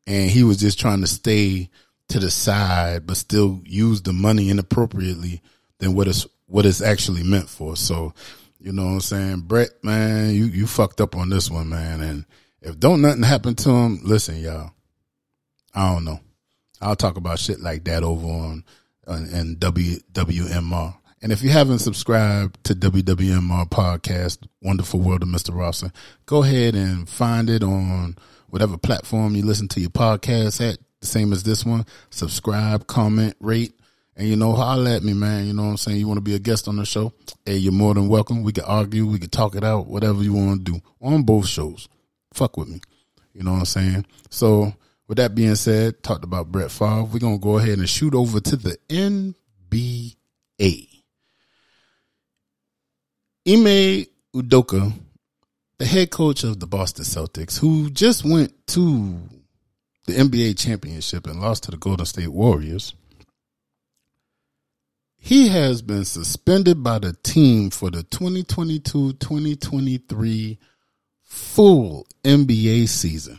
and 0.09 0.31
he 0.31 0.43
was 0.43 0.57
just 0.57 0.81
trying 0.81 1.03
to 1.03 1.07
stay 1.07 1.69
to 2.09 2.19
the 2.19 2.31
side, 2.31 3.07
but 3.07 3.19
still 3.19 3.61
use 3.67 4.01
the 4.01 4.15
money 4.15 4.49
inappropriately 4.49 5.43
than 5.81 5.95
what 5.95 6.09
it's 6.09 6.27
what 6.47 6.65
it's 6.65 6.81
actually 6.81 7.23
meant 7.23 7.51
for. 7.51 7.77
So, 7.77 8.15
you 8.59 8.73
know 8.73 8.87
what 8.87 8.93
I'm 8.93 9.01
saying, 9.01 9.41
Brett, 9.41 9.69
man, 9.85 10.35
you 10.35 10.47
you 10.47 10.67
fucked 10.67 11.03
up 11.03 11.15
on 11.15 11.29
this 11.29 11.51
one, 11.51 11.69
man. 11.69 12.01
And 12.01 12.25
if 12.63 12.81
don't 12.81 13.03
nothing 13.03 13.23
happen 13.23 13.55
to 13.57 13.71
him, 13.71 14.01
listen, 14.03 14.41
y'all. 14.41 14.71
I 15.75 15.93
don't 15.93 16.07
know. 16.07 16.21
I'll 16.81 16.97
talk 16.97 17.19
about 17.19 17.39
shit 17.39 17.61
like 17.61 17.85
that 17.85 18.03
over 18.03 18.27
on 18.27 18.65
and 19.07 19.59
WWMR. 19.59 20.97
And 21.21 21.33
if 21.33 21.43
you 21.43 21.51
haven't 21.51 21.81
subscribed 21.81 22.65
to 22.65 22.75
WWMR 22.75 23.69
podcast, 23.69 24.47
Wonderful 24.63 25.01
World 25.01 25.23
of 25.23 25.29
Mr. 25.29 25.55
Rosser, 25.55 25.93
go 26.25 26.43
ahead 26.43 26.75
and 26.75 27.07
find 27.09 27.51
it 27.51 27.63
on 27.63 28.17
whatever 28.49 28.77
platform 28.77 29.35
you 29.35 29.45
listen 29.45 29.69
to 29.69 29.81
your 29.81 29.91
podcast 29.91 30.61
at 30.67 30.79
the 31.01 31.07
same 31.07 31.33
as 31.33 31.43
this 31.43 31.65
one. 31.65 31.87
Subscribe, 32.11 32.87
comment, 32.87 33.37
rate, 33.41 33.73
and 34.17 34.29
you 34.29 34.37
know, 34.37 34.53
holler 34.53 34.91
at 34.91 35.03
me, 35.03 35.13
man. 35.15 35.47
You 35.47 35.53
know 35.53 35.65
what 35.65 35.71
I'm 35.71 35.77
saying? 35.77 35.99
You 35.99 36.09
want 36.09 36.19
to 36.19 36.23
be 36.23 36.35
a 36.35 36.41
guest 36.41 36.69
on 36.69 36.77
the 36.77 36.85
show? 36.85 37.13
Hey, 37.47 37.57
you're 37.57 37.73
more 37.73 37.95
than 37.95 38.09
welcome. 38.09 38.43
We 38.43 38.53
can 38.53 38.65
argue, 38.65 39.07
we 39.07 39.19
can 39.19 39.31
talk 39.31 39.55
it 39.55 39.65
out, 39.65 39.87
whatever 39.87 40.23
you 40.23 40.33
want 40.33 40.65
to 40.65 40.73
do 40.73 40.81
on 41.01 41.23
both 41.23 41.47
shows. 41.47 41.89
Fuck 42.35 42.57
with 42.57 42.69
me. 42.69 42.81
You 43.33 43.45
know 43.45 43.53
what 43.53 43.61
I'm 43.61 43.65
saying? 43.67 44.07
So, 44.31 44.75
with 45.07 45.19
that 45.19 45.35
being 45.35 45.55
said, 45.55 46.03
talked 46.03 46.25
about 46.25 46.51
Brett 46.51 46.71
Favre. 46.71 47.05
We're 47.05 47.21
gonna 47.21 47.39
go 47.39 47.59
ahead 47.59 47.79
and 47.79 47.89
shoot 47.89 48.15
over 48.15 48.41
to 48.41 48.57
the 48.57 48.77
NBA. 48.89 50.17
Ime 53.47 54.05
Udoka, 54.35 54.93
the 55.79 55.87
head 55.87 56.11
coach 56.11 56.45
of 56.45 56.61
the 56.61 56.67
Boston 56.67 57.05
Celtics, 57.05 57.59
who 57.59 57.91
just 57.91 58.25
went 58.25 58.53
to 58.69 59.19
the 60.07 60.15
NBA 60.15 60.59
championship 60.59 61.27
and 61.27 61.41
lost 61.41 61.65
to 61.65 61.71
the 61.71 61.77
Golden 61.77 62.07
State 62.07 62.29
Warriors, 62.29 62.95
he 65.17 65.49
has 65.49 65.83
been 65.83 66.05
suspended 66.05 66.83
by 66.83 66.99
the 66.99 67.13
team 67.23 67.71
for 67.71 67.91
the 67.91 68.03
2022 68.05 69.15
2023 69.15 70.59
full 71.25 72.07
NBA 72.25 72.89
season. 72.89 73.39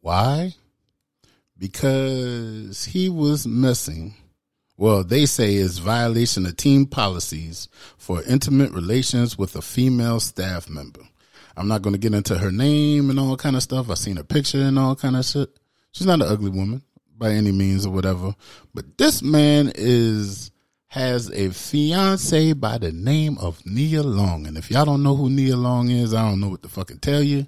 Why? 0.00 0.54
Because 1.56 2.84
he 2.84 3.08
was 3.08 3.46
messing. 3.46 4.14
Well, 4.82 5.04
they 5.04 5.26
say 5.26 5.54
it's 5.54 5.78
violation 5.78 6.44
of 6.44 6.56
team 6.56 6.86
policies 6.86 7.68
for 7.98 8.20
intimate 8.24 8.72
relations 8.72 9.38
with 9.38 9.54
a 9.54 9.62
female 9.62 10.18
staff 10.18 10.68
member. 10.68 11.02
I'm 11.56 11.68
not 11.68 11.82
going 11.82 11.92
to 11.92 12.00
get 12.00 12.14
into 12.14 12.36
her 12.36 12.50
name 12.50 13.08
and 13.08 13.20
all 13.20 13.36
kind 13.36 13.54
of 13.54 13.62
stuff. 13.62 13.88
I've 13.88 13.98
seen 13.98 14.16
her 14.16 14.24
picture 14.24 14.58
and 14.58 14.76
all 14.76 14.96
kind 14.96 15.14
of 15.14 15.24
shit. 15.24 15.56
She's 15.92 16.08
not 16.08 16.20
an 16.20 16.26
ugly 16.26 16.50
woman 16.50 16.82
by 17.16 17.30
any 17.30 17.52
means 17.52 17.86
or 17.86 17.90
whatever. 17.90 18.34
But 18.74 18.98
this 18.98 19.22
man 19.22 19.70
is 19.76 20.50
has 20.88 21.30
a 21.30 21.50
fiance 21.50 22.52
by 22.54 22.78
the 22.78 22.90
name 22.90 23.38
of 23.38 23.64
Nia 23.64 24.02
Long. 24.02 24.48
And 24.48 24.58
if 24.58 24.68
y'all 24.68 24.84
don't 24.84 25.04
know 25.04 25.14
who 25.14 25.30
Nia 25.30 25.56
Long 25.56 25.90
is, 25.90 26.12
I 26.12 26.28
don't 26.28 26.40
know 26.40 26.48
what 26.48 26.62
to 26.64 26.68
fucking 26.68 26.98
tell 26.98 27.22
you. 27.22 27.46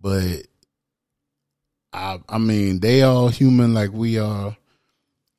But 0.00 0.46
I 1.92 2.18
I 2.30 2.38
mean, 2.38 2.80
they 2.80 3.02
all 3.02 3.28
human 3.28 3.74
like 3.74 3.92
we 3.92 4.18
are 4.18 4.56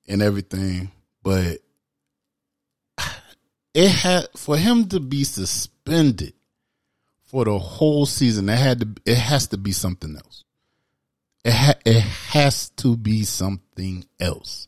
and 0.07 0.21
everything. 0.21 0.91
But 1.23 1.59
it 3.73 3.89
had 3.89 4.27
for 4.35 4.57
him 4.57 4.87
to 4.89 4.99
be 4.99 5.23
suspended 5.23 6.33
for 7.23 7.45
the 7.45 7.57
whole 7.57 8.05
season, 8.05 8.49
it 8.49 8.57
had 8.57 8.79
to 8.81 9.11
it 9.11 9.17
has 9.17 9.47
to 9.47 9.57
be 9.57 9.71
something 9.71 10.15
else. 10.15 10.43
It 11.43 11.53
ha, 11.53 11.73
it 11.85 12.01
has 12.01 12.69
to 12.77 12.95
be 12.95 13.23
something 13.23 14.05
else. 14.19 14.67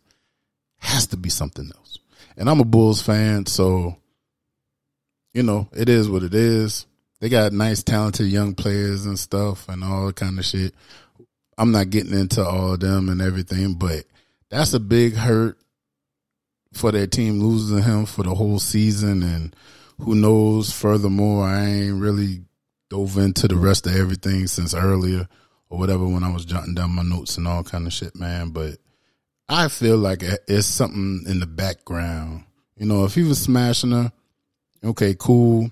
Has 0.77 1.07
to 1.07 1.17
be 1.17 1.29
something 1.29 1.69
else. 1.75 2.00
And 2.38 2.50
I'm 2.50 2.59
a 2.59 2.65
Bulls 2.65 3.01
fan, 3.01 3.45
so 3.45 3.97
you 5.33 5.43
know, 5.43 5.67
it 5.75 5.89
is 5.89 6.09
what 6.09 6.24
it 6.24 6.33
is. 6.33 6.85
They 7.19 7.29
got 7.29 7.53
nice, 7.53 7.83
talented 7.83 8.27
young 8.27 8.55
players 8.55 9.05
and 9.05 9.19
stuff 9.19 9.67
and 9.69 9.83
all 9.83 10.12
kind 10.13 10.39
of 10.39 10.45
shit. 10.45 10.74
I'm 11.57 11.71
not 11.71 11.89
getting 11.89 12.17
into 12.17 12.43
all 12.43 12.74
of 12.74 12.79
them 12.79 13.09
and 13.09 13.21
everything, 13.21 13.75
but 13.75 14.05
that's 14.50 14.74
a 14.74 14.79
big 14.79 15.15
hurt 15.15 15.57
for 16.75 16.91
their 16.91 17.08
team 17.08 17.39
losing 17.39 17.82
him 17.82 18.05
for 18.05 18.24
the 18.24 18.36
whole 18.36 18.60
season. 18.60 19.24
And 19.24 19.55
who 20.01 20.13
knows, 20.13 20.72
furthermore, 20.72 21.46
I 21.46 21.65
ain't 21.65 22.01
really 22.01 22.41
dove 22.89 23.17
into 23.17 23.48
the 23.48 23.55
rest 23.55 23.88
of 23.88 23.96
everything 23.96 24.48
since 24.48 24.74
earlier 24.74 25.27
or 25.70 25.79
whatever 25.79 26.05
when 26.05 26.24
I 26.24 26.32
was 26.32 26.46
jotting 26.46 26.75
down 26.75 26.91
my 26.91 27.01
notes 27.01 27.38
and 27.38 27.48
all 27.48 27.63
kind 27.63 27.88
of 27.88 27.94
shit, 27.94 28.15
man. 28.15 28.50
But 28.50 28.77
I 29.48 29.70
feel 29.70 29.98
like 29.98 30.22
it's 30.48 30.67
something 30.67 31.24
in 31.27 31.39
the 31.39 31.48
background. 31.48 32.44
You 32.77 32.86
know, 32.86 33.05
if 33.05 33.15
he 33.15 33.24
was 33.24 33.39
smashing 33.41 33.91
her, 33.91 34.12
okay, 34.84 35.15
cool. 35.17 35.72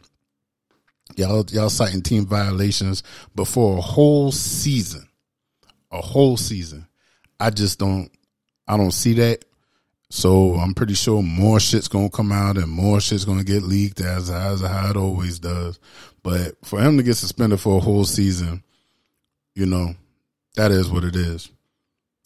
Y'all, 1.17 1.45
y'all 1.50 1.69
citing 1.69 2.01
team 2.01 2.25
violations, 2.25 3.03
but 3.36 3.45
for 3.45 3.77
a 3.77 3.81
whole 3.81 4.31
season, 4.31 5.07
a 5.91 6.01
whole 6.01 6.38
season, 6.38 6.88
I 7.39 7.50
just 7.50 7.77
don't, 7.77 8.10
I 8.67 8.77
don't 8.77 8.93
see 8.93 9.13
that. 9.15 9.45
So 10.15 10.53
I'm 10.53 10.75
pretty 10.75 10.93
sure 10.93 11.24
more 11.24 11.60
shit's 11.60 11.88
gonna 11.88 12.08
come 12.08 12.32
out 12.32 12.55
and 12.55 12.70
more 12.70 13.01
shit's 13.01 13.25
gonna 13.25 13.43
get 13.43 13.63
leaked 13.63 14.00
as 14.00 14.29
as 14.29 14.62
how 14.62 14.91
it 14.91 14.96
always 14.96 15.39
does. 15.39 15.79
But 16.22 16.53
for 16.63 16.79
him 16.79 16.98
to 16.98 17.03
get 17.03 17.15
suspended 17.15 17.60
for 17.60 17.77
a 17.77 17.79
whole 17.79 18.05
season, 18.05 18.63
you 19.55 19.65
know, 19.65 19.96
that 20.55 20.70
is 20.70 20.91
what 20.91 21.03
it 21.03 21.15
is. 21.15 21.50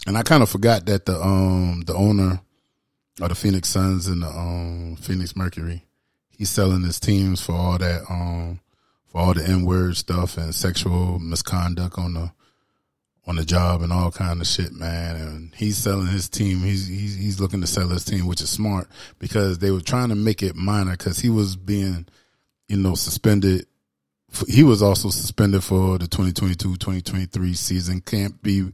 And 0.06 0.18
I 0.18 0.24
kind 0.24 0.44
of 0.44 0.50
forgot 0.50 0.86
that 0.88 1.06
the 1.06 1.18
um 1.18 1.84
the 1.88 1.94
owner 1.94 2.42
of 3.22 3.30
the 3.30 3.36
Phoenix 3.36 3.70
Suns 3.70 4.08
and 4.08 4.22
the 4.22 4.28
um 4.28 4.98
Phoenix 5.00 5.34
Mercury, 5.38 5.86
he's 6.38 6.50
selling 6.50 6.84
his 6.84 7.00
teams 7.00 7.42
for 7.42 7.54
all 7.54 7.78
that 7.78 8.02
um 8.10 8.60
for 9.06 9.22
all 9.22 9.34
the 9.34 9.48
N 9.48 9.64
word 9.64 9.96
stuff 9.96 10.38
and 10.38 10.54
sexual 10.54 11.20
misconduct 11.20 11.98
on 11.98 12.16
the 12.16 12.32
on 13.28 13.36
the 13.36 13.44
job 13.44 13.82
and 13.82 13.92
all 13.92 14.10
kind 14.10 14.40
of 14.40 14.48
shit, 14.48 14.72
man. 14.74 15.18
And 15.18 15.56
he's 15.56 15.78
selling 15.78 16.08
his 16.08 16.30
team. 16.30 16.60
He's 16.60 16.88
he's 16.88 17.16
he's 17.16 17.40
looking 17.40 17.62
to 17.62 17.68
sell 17.68 17.90
his 17.90 18.06
team, 18.06 18.26
which 18.26 18.42
is 18.42 18.50
smart 18.50 18.88
because 19.20 19.60
they 19.60 19.72
were 19.72 19.82
trying 19.82 20.10
to 20.10 20.16
make 20.16 20.42
it 20.42 20.56
minor 20.56 20.92
because 20.92 21.20
he 21.20 21.30
was 21.30 21.56
being, 21.56 22.08
you 22.68 22.78
know, 22.78 22.96
suspended 22.96 23.66
he 24.48 24.64
was 24.64 24.82
also 24.82 25.10
suspended 25.10 25.64
for 25.64 25.98
the 25.98 26.06
2022-2023 26.06 27.56
season. 27.56 28.02
Can't 28.02 28.42
be 28.42 28.72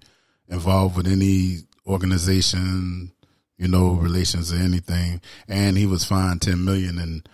involved 0.48 0.98
with 0.98 1.08
any 1.08 1.60
organization, 1.86 3.12
you 3.58 3.68
know, 3.68 3.92
relations 3.92 4.52
or 4.52 4.58
anything. 4.58 5.22
And 5.48 5.78
he 5.78 5.86
was 5.86 6.06
fined 6.06 6.42
10 6.42 6.64
million 6.64 6.98
and 6.98 7.28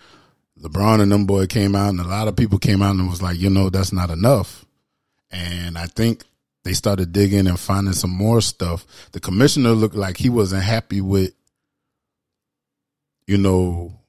LeBron 0.60 1.00
and 1.00 1.10
them 1.10 1.24
boy 1.24 1.46
came 1.46 1.74
out 1.74 1.90
and 1.90 2.00
a 2.00 2.06
lot 2.06 2.28
of 2.28 2.36
people 2.36 2.58
came 2.58 2.82
out 2.82 2.94
and 2.94 3.08
was 3.08 3.22
like, 3.22 3.38
you 3.38 3.48
know, 3.48 3.70
that's 3.70 3.92
not 3.92 4.10
enough. 4.10 4.66
And 5.30 5.78
I 5.78 5.86
think 5.86 6.24
they 6.64 6.72
started 6.74 7.12
digging 7.12 7.46
and 7.46 7.58
finding 7.58 7.94
some 7.94 8.10
more 8.10 8.40
stuff. 8.40 8.86
The 9.12 9.20
commissioner 9.20 9.70
looked 9.70 9.94
like 9.94 10.16
he 10.16 10.28
wasn't 10.28 10.62
happy 10.62 11.00
with, 11.00 11.32
you 13.26 13.38
know, 13.38 14.00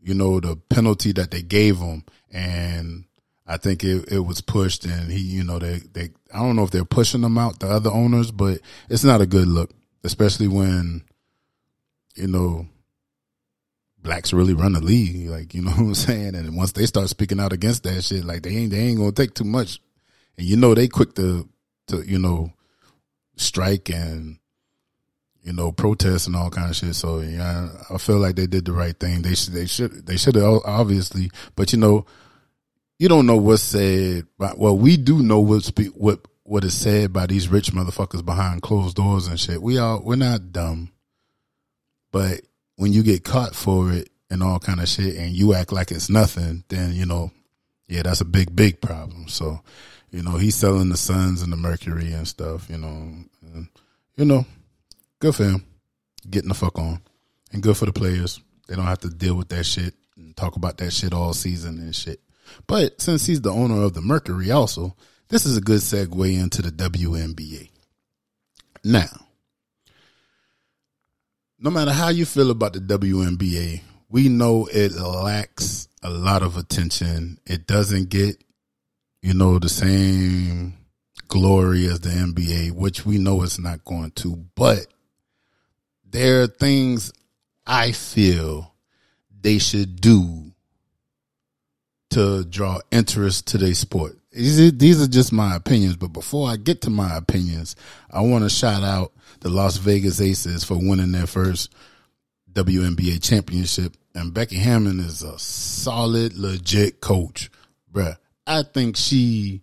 you 0.00 0.14
know, 0.14 0.38
the 0.38 0.56
penalty 0.56 1.12
that 1.12 1.32
they 1.32 1.42
gave 1.42 1.78
him. 1.78 2.04
And 2.30 3.04
I 3.46 3.56
think 3.56 3.82
it, 3.82 4.12
it 4.12 4.20
was 4.20 4.40
pushed 4.40 4.84
and 4.84 5.10
he, 5.10 5.18
you 5.18 5.42
know, 5.42 5.58
they, 5.58 5.80
they, 5.92 6.10
I 6.32 6.38
don't 6.38 6.54
know 6.54 6.62
if 6.62 6.70
they're 6.70 6.84
pushing 6.84 7.22
them 7.22 7.38
out, 7.38 7.58
the 7.58 7.68
other 7.68 7.90
owners, 7.90 8.30
but 8.30 8.60
it's 8.88 9.04
not 9.04 9.20
a 9.20 9.26
good 9.26 9.48
look, 9.48 9.70
especially 10.04 10.46
when, 10.46 11.02
you 12.14 12.28
know, 12.28 12.68
blacks 13.98 14.32
really 14.32 14.54
run 14.54 14.74
the 14.74 14.80
league. 14.80 15.28
Like, 15.28 15.52
you 15.52 15.62
know 15.62 15.70
what 15.72 15.80
I'm 15.80 15.94
saying? 15.94 16.36
And 16.36 16.56
once 16.56 16.72
they 16.72 16.86
start 16.86 17.08
speaking 17.08 17.40
out 17.40 17.52
against 17.52 17.82
that 17.82 18.04
shit, 18.04 18.24
like 18.24 18.42
they 18.42 18.50
ain't, 18.50 18.70
they 18.70 18.78
ain't 18.78 19.00
to 19.00 19.12
take 19.12 19.34
too 19.34 19.44
much. 19.44 19.80
And 20.38 20.46
you 20.46 20.56
know, 20.56 20.74
they 20.74 20.86
quick 20.86 21.14
to, 21.16 21.48
to, 21.88 22.02
you 22.02 22.18
know, 22.18 22.52
strike 23.36 23.88
and, 23.90 24.38
you 25.42 25.52
know, 25.52 25.70
protest 25.72 26.26
and 26.26 26.36
all 26.36 26.50
kind 26.50 26.70
of 26.70 26.76
shit. 26.76 26.94
So 26.94 27.20
yeah, 27.20 27.68
I 27.90 27.98
feel 27.98 28.18
like 28.18 28.36
they 28.36 28.46
did 28.46 28.64
the 28.64 28.72
right 28.72 28.98
thing. 28.98 29.22
They 29.22 29.34
should, 29.34 29.54
they 29.54 29.66
should, 29.66 30.06
they 30.06 30.16
should 30.16 30.34
have 30.34 30.60
obviously, 30.64 31.30
but 31.54 31.72
you 31.72 31.78
know, 31.78 32.06
you 32.98 33.08
don't 33.08 33.26
know 33.26 33.36
what's 33.36 33.62
said. 33.62 34.26
But, 34.38 34.58
well, 34.58 34.76
we 34.76 34.96
do 34.96 35.22
know 35.22 35.40
what's 35.40 35.72
what 35.94 36.20
what 36.42 36.64
is 36.64 36.74
said 36.74 37.12
by 37.12 37.26
these 37.26 37.48
rich 37.48 37.72
motherfuckers 37.72 38.24
behind 38.24 38.62
closed 38.62 38.96
doors 38.96 39.26
and 39.26 39.38
shit. 39.38 39.60
We 39.60 39.78
all 39.78 40.00
we're 40.02 40.16
not 40.16 40.52
dumb, 40.52 40.92
but 42.12 42.40
when 42.76 42.92
you 42.92 43.02
get 43.02 43.24
caught 43.24 43.54
for 43.54 43.92
it 43.92 44.10
and 44.30 44.42
all 44.42 44.58
kind 44.58 44.80
of 44.80 44.88
shit, 44.88 45.16
and 45.16 45.32
you 45.32 45.54
act 45.54 45.72
like 45.72 45.90
it's 45.90 46.10
nothing, 46.10 46.64
then 46.68 46.94
you 46.94 47.06
know, 47.06 47.30
yeah, 47.88 48.02
that's 48.02 48.20
a 48.20 48.26
big 48.26 48.54
big 48.54 48.80
problem. 48.80 49.28
So, 49.28 49.60
you 50.10 50.22
know, 50.22 50.36
he's 50.36 50.54
selling 50.54 50.88
the 50.88 50.96
Suns 50.96 51.42
and 51.42 51.52
the 51.52 51.56
Mercury 51.56 52.12
and 52.12 52.26
stuff. 52.26 52.68
You 52.70 52.78
know, 52.78 52.88
and, 52.88 53.68
you 54.16 54.24
know, 54.24 54.46
good 55.20 55.34
for 55.34 55.44
him 55.44 55.64
getting 56.28 56.48
the 56.48 56.54
fuck 56.54 56.78
on, 56.78 57.00
and 57.52 57.62
good 57.62 57.76
for 57.76 57.86
the 57.86 57.92
players. 57.92 58.40
They 58.66 58.74
don't 58.74 58.86
have 58.86 59.00
to 59.00 59.08
deal 59.08 59.36
with 59.36 59.48
that 59.50 59.64
shit 59.64 59.94
and 60.16 60.36
talk 60.36 60.56
about 60.56 60.78
that 60.78 60.92
shit 60.92 61.12
all 61.12 61.32
season 61.34 61.78
and 61.78 61.94
shit. 61.94 62.20
But 62.66 63.00
since 63.00 63.26
he's 63.26 63.40
the 63.40 63.52
owner 63.52 63.82
of 63.82 63.94
the 63.94 64.00
Mercury 64.00 64.50
also, 64.50 64.96
this 65.28 65.46
is 65.46 65.56
a 65.56 65.60
good 65.60 65.80
segue 65.80 66.40
into 66.40 66.62
the 66.62 66.70
WNBA. 66.70 67.70
Now, 68.84 69.26
no 71.58 71.70
matter 71.70 71.92
how 71.92 72.08
you 72.08 72.24
feel 72.24 72.50
about 72.50 72.72
the 72.72 72.80
WNBA, 72.80 73.82
we 74.08 74.28
know 74.28 74.68
it 74.72 74.92
lacks 74.92 75.88
a 76.02 76.10
lot 76.10 76.42
of 76.42 76.56
attention. 76.56 77.38
It 77.46 77.66
doesn't 77.66 78.08
get, 78.08 78.42
you 79.26 79.34
know, 79.34 79.58
the 79.58 79.68
same 79.68 80.74
glory 81.26 81.86
as 81.86 81.98
the 81.98 82.10
NBA, 82.10 82.70
which 82.70 83.04
we 83.04 83.18
know 83.18 83.42
it's 83.42 83.58
not 83.58 83.84
going 83.84 84.12
to. 84.12 84.36
But 84.54 84.86
there 86.08 86.42
are 86.42 86.46
things 86.46 87.12
I 87.66 87.90
feel 87.90 88.72
they 89.40 89.58
should 89.58 90.00
do 90.00 90.52
to 92.10 92.44
draw 92.44 92.78
interest 92.92 93.48
to 93.48 93.58
their 93.58 93.74
sport. 93.74 94.16
These 94.30 95.02
are 95.02 95.08
just 95.08 95.32
my 95.32 95.56
opinions, 95.56 95.96
but 95.96 96.12
before 96.12 96.48
I 96.48 96.56
get 96.56 96.82
to 96.82 96.90
my 96.90 97.16
opinions, 97.16 97.74
I 98.08 98.20
want 98.20 98.44
to 98.44 98.48
shout 98.48 98.84
out 98.84 99.12
the 99.40 99.48
Las 99.48 99.76
Vegas 99.78 100.20
Aces 100.20 100.62
for 100.62 100.76
winning 100.76 101.10
their 101.10 101.26
first 101.26 101.74
WNBA 102.52 103.20
championship. 103.20 103.96
And 104.14 104.32
Becky 104.32 104.58
Hammon 104.58 105.00
is 105.00 105.24
a 105.24 105.36
solid, 105.36 106.38
legit 106.38 107.00
coach, 107.00 107.50
bruh. 107.92 108.18
I 108.46 108.62
think 108.62 108.96
she, 108.96 109.62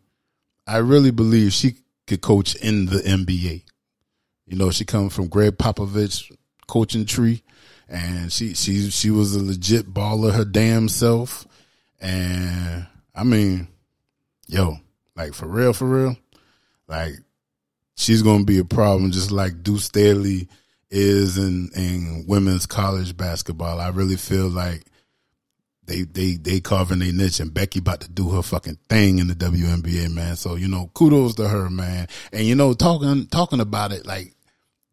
I 0.67 0.77
really 0.77 1.11
believe 1.11 1.53
she 1.53 1.77
could 2.07 2.21
coach 2.21 2.55
in 2.55 2.85
the 2.87 2.99
NBA. 2.99 3.63
You 4.45 4.57
know, 4.57 4.71
she 4.71 4.85
comes 4.85 5.15
from 5.15 5.27
Gregg 5.27 5.57
Popovich 5.57 6.31
coaching 6.67 7.05
tree, 7.05 7.43
and 7.87 8.31
she 8.31 8.53
she 8.53 8.89
she 8.89 9.09
was 9.09 9.35
a 9.35 9.43
legit 9.43 9.93
baller 9.93 10.33
her 10.33 10.45
damn 10.45 10.89
self. 10.89 11.47
And 12.01 12.85
I 13.15 13.23
mean, 13.23 13.67
yo, 14.47 14.77
like 15.15 15.33
for 15.33 15.47
real, 15.47 15.73
for 15.73 15.85
real, 15.85 16.17
like 16.87 17.13
she's 17.95 18.21
gonna 18.21 18.43
be 18.43 18.59
a 18.59 18.65
problem, 18.65 19.11
just 19.11 19.31
like 19.31 19.63
Deuce 19.63 19.85
Staley 19.85 20.49
is 20.89 21.37
in 21.37 21.69
in 21.75 22.25
women's 22.27 22.65
college 22.65 23.15
basketball. 23.15 23.79
I 23.79 23.89
really 23.89 24.17
feel 24.17 24.49
like 24.49 24.83
they 25.85 26.03
they 26.03 26.35
they 26.35 26.59
carving 26.59 26.99
their 26.99 27.11
niche 27.11 27.39
and 27.39 27.53
Becky 27.53 27.79
about 27.79 28.01
to 28.01 28.09
do 28.09 28.29
her 28.31 28.41
fucking 28.41 28.77
thing 28.89 29.19
in 29.19 29.27
the 29.27 29.35
WNBA, 29.35 30.13
man. 30.13 30.35
So, 30.35 30.55
you 30.55 30.67
know, 30.67 30.89
kudos 30.93 31.35
to 31.35 31.47
her, 31.47 31.69
man. 31.69 32.07
And 32.31 32.45
you 32.45 32.55
know, 32.55 32.73
talking 32.73 33.27
talking 33.27 33.59
about 33.59 33.91
it, 33.91 34.05
like 34.05 34.33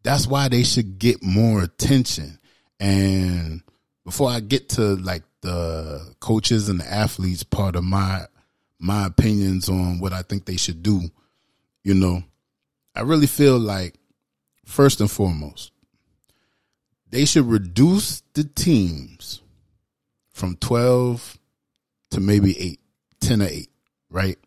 that's 0.03 0.27
why 0.27 0.49
they 0.49 0.63
should 0.63 0.99
get 0.99 1.23
more 1.23 1.61
attention. 1.61 2.39
And 2.79 3.61
before 4.03 4.29
I 4.29 4.39
get 4.39 4.69
to 4.69 4.95
like 4.95 5.23
the 5.41 6.15
coaches 6.19 6.69
and 6.69 6.79
the 6.79 6.91
athletes 6.91 7.43
part 7.43 7.75
of 7.75 7.83
my 7.83 8.25
my 8.79 9.05
opinions 9.05 9.69
on 9.69 9.99
what 9.99 10.11
I 10.11 10.23
think 10.23 10.45
they 10.45 10.57
should 10.57 10.83
do, 10.83 11.01
you 11.83 11.93
know, 11.93 12.23
I 12.95 13.01
really 13.01 13.27
feel 13.27 13.59
like 13.59 13.95
first 14.65 14.99
and 14.99 15.09
foremost, 15.09 15.71
they 17.09 17.25
should 17.25 17.45
reduce 17.45 18.21
the 18.33 18.43
teams 18.43 19.41
from 20.41 20.55
12 20.55 21.37
to 22.09 22.19
maybe 22.19 22.59
8, 22.59 22.79
10 23.19 23.41
or 23.43 23.45
8, 23.45 23.69
right? 24.09 24.39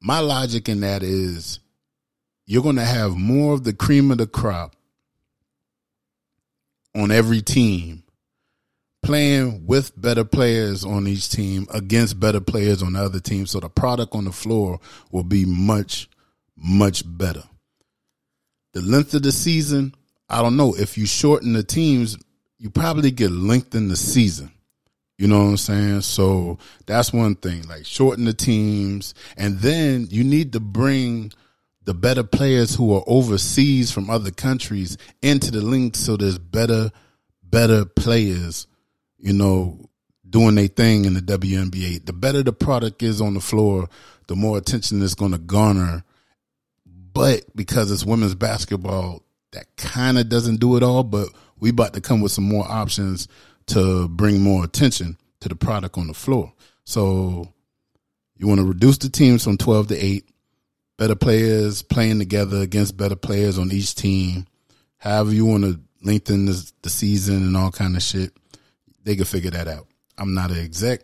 My 0.00 0.18
logic 0.18 0.68
in 0.68 0.80
that 0.80 1.04
is 1.04 1.60
you're 2.44 2.64
going 2.64 2.74
to 2.74 2.84
have 2.84 3.14
more 3.14 3.54
of 3.54 3.62
the 3.62 3.72
cream 3.72 4.10
of 4.10 4.18
the 4.18 4.26
crop 4.26 4.74
on 6.92 7.12
every 7.12 7.40
team 7.40 8.02
playing 9.00 9.64
with 9.64 9.92
better 10.00 10.24
players 10.24 10.84
on 10.84 11.06
each 11.06 11.30
team 11.30 11.68
against 11.72 12.18
better 12.18 12.40
players 12.40 12.82
on 12.82 12.94
the 12.94 13.00
other 13.00 13.20
team. 13.20 13.46
So 13.46 13.60
the 13.60 13.68
product 13.68 14.12
on 14.16 14.24
the 14.24 14.32
floor 14.32 14.80
will 15.12 15.22
be 15.22 15.44
much 15.44 16.08
much 16.56 17.04
better. 17.06 17.44
The 18.72 18.80
length 18.80 19.14
of 19.14 19.22
the 19.22 19.30
season 19.30 19.94
i 20.28 20.42
don't 20.42 20.56
know. 20.56 20.74
If 20.74 20.98
you 20.98 21.06
shorten 21.06 21.52
the 21.52 21.62
teams 21.62 22.18
you 22.58 22.70
probably 22.70 23.12
get 23.12 23.30
lengthened 23.30 23.88
the 23.88 23.96
season 23.96 24.50
you 25.16 25.28
know 25.28 25.38
what 25.38 25.50
I'm 25.50 25.56
saying? 25.56 26.00
So 26.00 26.58
that's 26.86 27.12
one 27.12 27.36
thing, 27.36 27.68
like 27.68 27.86
shorten 27.86 28.24
the 28.24 28.32
teams. 28.32 29.14
And 29.36 29.58
then 29.60 30.08
you 30.10 30.24
need 30.24 30.52
to 30.52 30.60
bring 30.60 31.32
the 31.84 31.94
better 31.94 32.24
players 32.24 32.74
who 32.74 32.94
are 32.94 33.04
overseas 33.06 33.92
from 33.92 34.10
other 34.10 34.30
countries 34.30 34.96
into 35.22 35.50
the 35.50 35.60
link 35.60 35.96
so 35.96 36.16
there's 36.16 36.38
better, 36.38 36.90
better 37.42 37.84
players, 37.84 38.66
you 39.18 39.32
know, 39.32 39.78
doing 40.28 40.56
their 40.56 40.66
thing 40.66 41.04
in 41.04 41.14
the 41.14 41.20
WNBA. 41.20 42.04
The 42.04 42.12
better 42.12 42.42
the 42.42 42.52
product 42.52 43.02
is 43.02 43.20
on 43.20 43.34
the 43.34 43.40
floor, 43.40 43.88
the 44.26 44.34
more 44.34 44.58
attention 44.58 45.02
it's 45.02 45.14
going 45.14 45.32
to 45.32 45.38
garner. 45.38 46.02
But 46.86 47.44
because 47.54 47.92
it's 47.92 48.04
women's 48.04 48.34
basketball, 48.34 49.22
that 49.52 49.76
kind 49.76 50.18
of 50.18 50.28
doesn't 50.28 50.58
do 50.58 50.76
it 50.76 50.82
all. 50.82 51.04
But 51.04 51.28
we 51.60 51.70
about 51.70 51.94
to 51.94 52.00
come 52.00 52.20
with 52.20 52.32
some 52.32 52.48
more 52.48 52.68
options 52.68 53.28
to 53.66 54.08
bring 54.08 54.40
more 54.40 54.64
attention 54.64 55.16
to 55.40 55.48
the 55.48 55.56
product 55.56 55.98
on 55.98 56.06
the 56.06 56.14
floor. 56.14 56.52
So 56.84 57.52
you 58.36 58.46
want 58.46 58.60
to 58.60 58.66
reduce 58.66 58.98
the 58.98 59.08
teams 59.08 59.44
from 59.44 59.56
12 59.56 59.88
to 59.88 59.96
8, 59.96 60.28
better 60.96 61.14
players 61.14 61.82
playing 61.82 62.18
together 62.18 62.58
against 62.58 62.96
better 62.96 63.16
players 63.16 63.58
on 63.58 63.72
each 63.72 63.94
team. 63.94 64.46
However 64.98 65.32
you 65.32 65.46
want 65.46 65.64
to 65.64 65.80
lengthen 66.02 66.46
the, 66.46 66.72
the 66.82 66.90
season 66.90 67.36
and 67.36 67.56
all 67.56 67.70
kind 67.70 67.96
of 67.96 68.02
shit, 68.02 68.32
they 69.02 69.16
can 69.16 69.24
figure 69.24 69.50
that 69.50 69.68
out. 69.68 69.86
I'm 70.16 70.34
not 70.34 70.50
an 70.50 70.58
exec. 70.58 71.00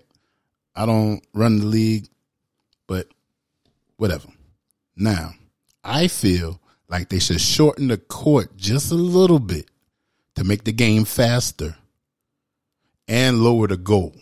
I 0.75 0.87
don't 0.87 1.23
run 1.35 1.59
the 1.59 1.67
league, 1.67 2.07
but 2.87 3.09
whatever. 3.97 4.29
Now, 4.97 5.33
I 5.85 6.09
feel 6.09 6.61
like 6.89 7.09
they 7.09 7.19
should 7.19 7.41
shorten 7.41 7.89
the 7.89 7.99
court 7.99 8.57
just 8.57 8.91
a 8.91 8.97
little 8.97 9.39
bit 9.39 9.67
to 10.37 10.45
make 10.45 10.65
the 10.65 10.73
game 10.73 11.05
faster 11.05 11.77
and 13.11 13.43
lower 13.43 13.67
the 13.67 13.77
goal. 13.77 14.15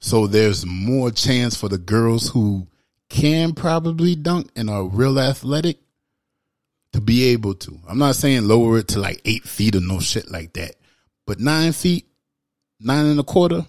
So 0.00 0.28
there's 0.28 0.64
more 0.64 1.10
chance 1.10 1.56
for 1.56 1.68
the 1.68 1.76
girls 1.76 2.30
who 2.30 2.68
can 3.10 3.52
probably 3.52 4.14
dunk 4.14 4.48
and 4.54 4.70
are 4.70 4.84
real 4.84 5.18
athletic 5.18 5.78
to 6.92 7.00
be 7.00 7.24
able 7.30 7.54
to. 7.54 7.78
I'm 7.88 7.98
not 7.98 8.14
saying 8.14 8.46
lower 8.46 8.78
it 8.78 8.88
to 8.88 9.00
like 9.00 9.20
eight 9.24 9.42
feet 9.42 9.74
or 9.74 9.80
no 9.80 9.98
shit 9.98 10.30
like 10.30 10.52
that, 10.52 10.76
but 11.26 11.40
nine 11.40 11.72
feet, 11.72 12.06
nine 12.78 13.06
and 13.06 13.20
a 13.20 13.24
quarter, 13.24 13.66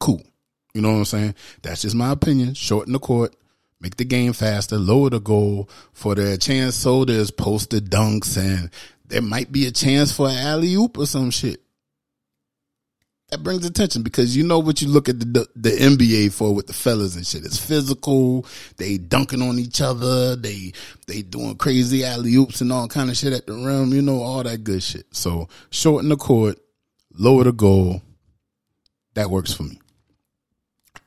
cool. 0.00 0.22
You 0.74 0.82
know 0.82 0.90
what 0.90 0.98
I'm 0.98 1.04
saying? 1.04 1.34
That's 1.62 1.82
just 1.82 1.94
my 1.94 2.10
opinion. 2.10 2.54
Shorten 2.54 2.92
the 2.92 2.98
court, 2.98 3.36
make 3.80 3.96
the 3.96 4.04
game 4.04 4.32
faster, 4.32 4.76
lower 4.76 5.10
the 5.10 5.20
goal 5.20 5.70
for 5.92 6.16
the 6.16 6.36
chance 6.38 6.74
so 6.74 7.04
there's 7.04 7.30
posted 7.30 7.88
dunks 7.88 8.36
and 8.36 8.68
there 9.06 9.22
might 9.22 9.52
be 9.52 9.66
a 9.66 9.70
chance 9.70 10.10
for 10.10 10.28
an 10.28 10.38
alley 10.38 10.74
oop 10.74 10.98
or 10.98 11.06
some 11.06 11.30
shit 11.30 11.63
that 13.34 13.42
brings 13.42 13.66
attention 13.66 14.02
because 14.04 14.36
you 14.36 14.44
know 14.44 14.60
what 14.60 14.80
you 14.80 14.86
look 14.86 15.08
at 15.08 15.18
the 15.18 15.48
the 15.56 15.70
NBA 15.70 16.32
for 16.32 16.54
with 16.54 16.68
the 16.68 16.72
fellas 16.72 17.16
and 17.16 17.26
shit. 17.26 17.44
It's 17.44 17.58
physical. 17.58 18.46
They 18.76 18.96
dunking 18.96 19.42
on 19.42 19.58
each 19.58 19.80
other. 19.80 20.36
They 20.36 20.72
they 21.08 21.22
doing 21.22 21.56
crazy 21.56 22.04
alley 22.04 22.36
oops 22.36 22.60
and 22.60 22.72
all 22.72 22.86
kind 22.86 23.10
of 23.10 23.16
shit 23.16 23.32
at 23.32 23.48
the 23.48 23.54
rim. 23.54 23.92
You 23.92 24.02
know 24.02 24.22
all 24.22 24.44
that 24.44 24.62
good 24.62 24.84
shit. 24.84 25.06
So 25.10 25.48
shorten 25.70 26.10
the 26.10 26.16
court, 26.16 26.60
lower 27.12 27.42
the 27.42 27.52
goal. 27.52 28.02
That 29.14 29.30
works 29.30 29.52
for 29.52 29.64
me. 29.64 29.80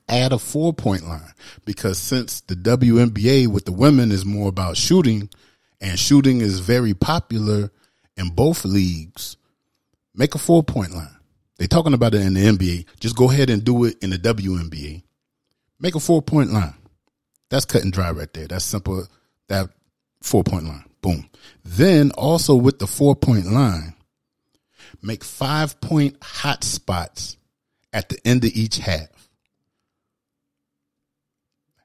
Add 0.10 0.34
a 0.34 0.38
four 0.38 0.74
point 0.74 1.08
line 1.08 1.34
because 1.64 1.98
since 1.98 2.42
the 2.42 2.56
WNBA 2.56 3.48
with 3.48 3.64
the 3.64 3.72
women 3.72 4.12
is 4.12 4.26
more 4.26 4.50
about 4.50 4.76
shooting, 4.76 5.30
and 5.80 5.98
shooting 5.98 6.42
is 6.42 6.60
very 6.60 6.94
popular 6.94 7.72
in 8.18 8.32
both 8.32 8.66
leagues, 8.66 9.38
make 10.14 10.36
a 10.36 10.40
four 10.40 10.62
point 10.62 10.92
line 10.92 11.17
they're 11.58 11.68
talking 11.68 11.94
about 11.94 12.14
it 12.14 12.22
in 12.22 12.34
the 12.34 12.46
NBA. 12.46 12.86
Just 13.00 13.16
go 13.16 13.30
ahead 13.30 13.50
and 13.50 13.64
do 13.64 13.86
it 13.86 13.98
in 14.02 14.12
the 14.12 14.18
WNBA. 14.18 15.04
Make 15.80 15.96
a 15.96 16.00
four 16.00 16.22
point 16.22 16.52
line. 16.52 16.74
That's 17.50 17.66
cut 17.66 17.84
and 17.84 17.94
dry 17.94 18.12
right 18.12 18.32
there. 18.34 18.48
That's 18.48 18.66
simple. 18.66 19.08
That 19.48 19.70
four 20.22 20.44
point 20.44 20.66
line. 20.66 20.86
Boom. 21.02 21.30
Then 21.64 22.12
also 22.12 22.56
with 22.56 22.80
the 22.80 22.88
four 22.88 23.16
point 23.16 23.46
line, 23.52 23.94
make 25.02 25.24
five 25.24 25.80
point 25.82 26.18
hot 26.22 26.64
spots 26.64 27.38
at 27.94 28.10
the 28.10 28.20
end 28.26 28.44
of 28.44 28.52
each 28.54 28.78
half. 28.78 29.08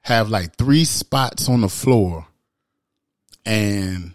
Have 0.01 0.29
like 0.29 0.57
three 0.57 0.83
spots 0.83 1.47
on 1.47 1.61
the 1.61 1.69
floor 1.69 2.27
and 3.45 4.13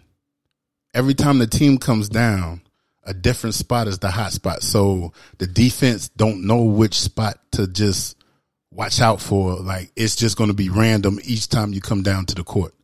every 0.93 1.13
time 1.13 1.39
the 1.39 1.47
team 1.47 1.77
comes 1.77 2.09
down, 2.09 2.61
a 3.09 3.13
different 3.13 3.55
spot 3.55 3.87
is 3.87 3.99
the 3.99 4.11
hot 4.11 4.31
spot. 4.31 4.61
So 4.61 5.13
the 5.39 5.47
defense 5.47 6.09
don't 6.09 6.45
know 6.45 6.61
which 6.63 6.93
spot 6.93 7.39
to 7.53 7.67
just 7.67 8.15
watch 8.71 9.01
out 9.01 9.19
for. 9.19 9.55
Like 9.55 9.91
it's 9.95 10.15
just 10.15 10.37
going 10.37 10.49
to 10.49 10.53
be 10.53 10.69
random 10.69 11.19
each 11.23 11.49
time 11.49 11.73
you 11.73 11.81
come 11.81 12.03
down 12.03 12.27
to 12.27 12.35
the 12.35 12.43
court. 12.43 12.75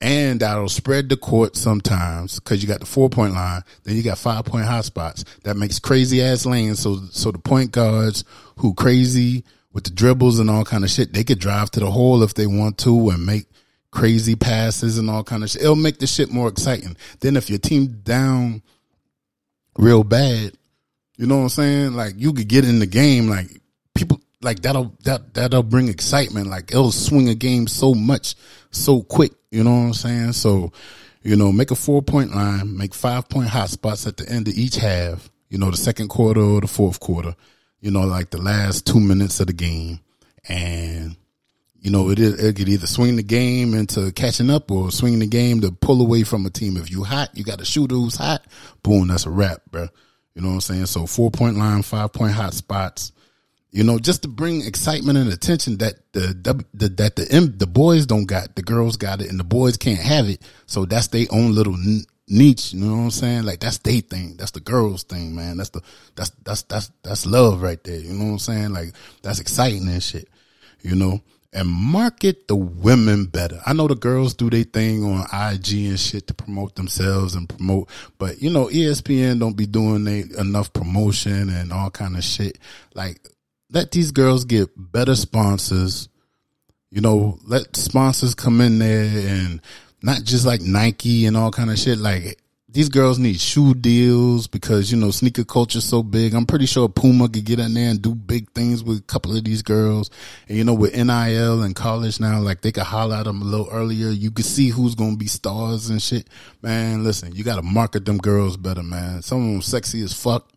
And 0.00 0.40
that'll 0.40 0.68
spread 0.68 1.08
the 1.08 1.16
court 1.16 1.56
sometimes 1.56 2.38
because 2.38 2.62
you 2.62 2.68
got 2.68 2.80
the 2.80 2.86
four 2.86 3.08
point 3.08 3.32
line, 3.32 3.62
then 3.84 3.96
you 3.96 4.02
got 4.02 4.18
five 4.18 4.44
point 4.44 4.66
hot 4.66 4.84
spots. 4.84 5.24
That 5.44 5.56
makes 5.56 5.78
crazy 5.78 6.22
ass 6.22 6.44
lanes. 6.44 6.80
So, 6.80 7.00
so 7.10 7.32
the 7.32 7.38
point 7.38 7.72
guards 7.72 8.24
who 8.58 8.74
crazy 8.74 9.44
with 9.72 9.84
the 9.84 9.90
dribbles 9.90 10.38
and 10.38 10.50
all 10.50 10.66
kind 10.66 10.84
of 10.84 10.90
shit, 10.90 11.14
they 11.14 11.24
could 11.24 11.38
drive 11.38 11.70
to 11.70 11.80
the 11.80 11.90
hole 11.90 12.22
if 12.22 12.34
they 12.34 12.46
want 12.46 12.76
to 12.78 13.08
and 13.08 13.24
make 13.24 13.46
crazy 13.90 14.34
passes 14.34 14.98
and 14.98 15.08
all 15.08 15.24
kind 15.24 15.42
of 15.42 15.48
shit. 15.48 15.62
It'll 15.62 15.76
make 15.76 16.00
the 16.00 16.06
shit 16.06 16.30
more 16.30 16.48
exciting. 16.48 16.96
Then 17.20 17.38
if 17.38 17.48
your 17.48 17.58
team 17.58 18.00
down 18.02 18.62
real 19.76 20.04
bad, 20.04 20.52
you 21.16 21.26
know 21.26 21.36
what 21.36 21.42
I'm 21.42 21.48
saying? 21.50 21.94
Like 21.94 22.14
you 22.16 22.32
could 22.32 22.48
get 22.48 22.64
in 22.64 22.78
the 22.78 22.86
game, 22.86 23.28
like 23.28 23.48
people 23.94 24.20
like 24.42 24.60
that'll 24.62 24.94
that 25.04 25.34
that'll 25.34 25.62
bring 25.62 25.88
excitement. 25.88 26.48
Like 26.48 26.70
it'll 26.70 26.92
swing 26.92 27.28
a 27.28 27.34
game 27.34 27.66
so 27.66 27.94
much, 27.94 28.34
so 28.70 29.02
quick. 29.02 29.32
You 29.50 29.64
know 29.64 29.70
what 29.70 29.86
I'm 29.86 29.94
saying? 29.94 30.32
So, 30.32 30.72
you 31.22 31.36
know, 31.36 31.52
make 31.52 31.70
a 31.70 31.76
four 31.76 32.02
point 32.02 32.34
line, 32.34 32.76
make 32.76 32.94
five 32.94 33.28
point 33.28 33.48
hot 33.48 33.70
spots 33.70 34.06
at 34.06 34.16
the 34.16 34.28
end 34.28 34.48
of 34.48 34.54
each 34.54 34.76
half. 34.76 35.30
You 35.48 35.58
know, 35.58 35.70
the 35.70 35.76
second 35.76 36.08
quarter 36.08 36.40
or 36.40 36.60
the 36.60 36.66
fourth 36.66 37.00
quarter. 37.00 37.34
You 37.80 37.90
know, 37.90 38.02
like 38.02 38.30
the 38.30 38.40
last 38.40 38.86
two 38.86 38.98
minutes 38.98 39.40
of 39.40 39.46
the 39.46 39.52
game, 39.52 40.00
and 40.48 41.16
you 41.84 41.90
know, 41.90 42.08
it, 42.08 42.18
it 42.18 42.56
could 42.56 42.70
either 42.70 42.86
swing 42.86 43.16
the 43.16 43.22
game 43.22 43.74
into 43.74 44.10
catching 44.12 44.48
up 44.48 44.70
or 44.70 44.90
swing 44.90 45.18
the 45.18 45.26
game 45.26 45.60
to 45.60 45.70
pull 45.70 46.00
away 46.00 46.22
from 46.22 46.46
a 46.46 46.50
team. 46.50 46.78
If 46.78 46.90
you 46.90 47.04
hot, 47.04 47.28
you 47.34 47.44
got 47.44 47.60
a 47.60 47.64
shooter 47.66 47.94
who's 47.94 48.16
hot. 48.16 48.42
Boom, 48.82 49.08
that's 49.08 49.26
a 49.26 49.30
wrap, 49.30 49.60
bro. 49.70 49.88
You 50.34 50.40
know 50.40 50.48
what 50.48 50.54
I'm 50.54 50.60
saying? 50.62 50.86
So 50.86 51.06
four 51.06 51.30
point 51.30 51.58
line, 51.58 51.82
five 51.82 52.14
point 52.14 52.32
hot 52.32 52.54
spots. 52.54 53.12
You 53.70 53.84
know, 53.84 53.98
just 53.98 54.22
to 54.22 54.28
bring 54.28 54.64
excitement 54.64 55.18
and 55.18 55.30
attention 55.30 55.76
that 55.78 55.96
the, 56.12 56.64
the 56.72 56.88
that 56.88 57.16
the 57.16 57.52
the 57.54 57.66
boys 57.66 58.06
don't 58.06 58.24
got, 58.24 58.56
the 58.56 58.62
girls 58.62 58.96
got 58.96 59.20
it, 59.20 59.28
and 59.28 59.38
the 59.38 59.44
boys 59.44 59.76
can't 59.76 60.00
have 60.00 60.26
it. 60.26 60.40
So 60.64 60.86
that's 60.86 61.08
their 61.08 61.26
own 61.30 61.54
little 61.54 61.76
niche. 62.26 62.72
You 62.72 62.80
know 62.80 62.96
what 62.96 63.02
I'm 63.02 63.10
saying? 63.10 63.42
Like 63.42 63.60
that's 63.60 63.78
their 63.78 64.00
thing. 64.00 64.36
That's 64.38 64.52
the 64.52 64.60
girls' 64.60 65.02
thing, 65.02 65.36
man. 65.36 65.58
That's 65.58 65.70
the 65.70 65.82
that's 66.16 66.30
that's 66.44 66.62
that's 66.62 66.90
that's 67.02 67.26
love 67.26 67.60
right 67.60 67.82
there. 67.84 68.00
You 68.00 68.14
know 68.14 68.24
what 68.24 68.30
I'm 68.30 68.38
saying? 68.38 68.72
Like 68.72 68.94
that's 69.20 69.40
exciting 69.40 69.86
and 69.86 70.02
shit. 70.02 70.30
You 70.80 70.94
know, 70.94 71.20
and 71.54 71.68
market 71.68 72.48
the 72.48 72.56
women 72.56 73.26
better. 73.26 73.60
I 73.64 73.72
know 73.72 73.86
the 73.86 73.94
girls 73.94 74.34
do 74.34 74.50
their 74.50 74.64
thing 74.64 75.04
on 75.04 75.22
IG 75.22 75.88
and 75.88 76.00
shit 76.00 76.26
to 76.26 76.34
promote 76.34 76.74
themselves 76.74 77.34
and 77.36 77.48
promote, 77.48 77.88
but 78.18 78.42
you 78.42 78.50
know, 78.50 78.66
ESPN 78.66 79.38
don't 79.38 79.56
be 79.56 79.66
doing 79.66 80.04
they, 80.04 80.24
enough 80.38 80.72
promotion 80.72 81.48
and 81.48 81.72
all 81.72 81.90
kind 81.90 82.16
of 82.16 82.24
shit. 82.24 82.58
Like, 82.94 83.20
let 83.70 83.92
these 83.92 84.10
girls 84.10 84.44
get 84.44 84.70
better 84.76 85.14
sponsors. 85.14 86.08
You 86.90 87.00
know, 87.00 87.38
let 87.46 87.76
sponsors 87.76 88.34
come 88.34 88.60
in 88.60 88.78
there 88.78 89.04
and 89.04 89.60
not 90.02 90.22
just 90.22 90.44
like 90.44 90.60
Nike 90.60 91.26
and 91.26 91.36
all 91.36 91.50
kind 91.50 91.70
of 91.70 91.78
shit. 91.78 91.98
Like, 91.98 92.38
these 92.74 92.88
girls 92.88 93.20
need 93.20 93.38
shoe 93.38 93.72
deals 93.72 94.48
because 94.48 94.90
you 94.90 94.98
know 94.98 95.12
sneaker 95.12 95.44
culture's 95.44 95.84
so 95.84 96.02
big. 96.02 96.34
I'm 96.34 96.44
pretty 96.44 96.66
sure 96.66 96.88
Puma 96.88 97.28
could 97.28 97.44
get 97.44 97.60
in 97.60 97.72
there 97.72 97.88
and 97.88 98.02
do 98.02 98.16
big 98.16 98.50
things 98.50 98.82
with 98.82 98.98
a 98.98 99.02
couple 99.02 99.34
of 99.36 99.44
these 99.44 99.62
girls. 99.62 100.10
And 100.48 100.58
you 100.58 100.64
know, 100.64 100.74
with 100.74 100.92
NIL 100.92 101.62
and 101.62 101.76
college 101.76 102.18
now, 102.18 102.40
like 102.40 102.62
they 102.62 102.72
could 102.72 102.82
holler 102.82 103.14
at 103.14 103.26
them 103.26 103.42
a 103.42 103.44
little 103.44 103.68
earlier. 103.70 104.08
You 104.08 104.32
could 104.32 104.44
see 104.44 104.70
who's 104.70 104.96
gonna 104.96 105.16
be 105.16 105.28
stars 105.28 105.88
and 105.88 106.02
shit. 106.02 106.28
Man, 106.62 107.04
listen, 107.04 107.32
you 107.32 107.44
got 107.44 107.56
to 107.56 107.62
market 107.62 108.04
them 108.06 108.18
girls 108.18 108.56
better, 108.56 108.82
man. 108.82 109.22
Some 109.22 109.38
of 109.38 109.52
them 109.52 109.62
sexy 109.62 110.02
as 110.02 110.12
fuck. 110.12 110.50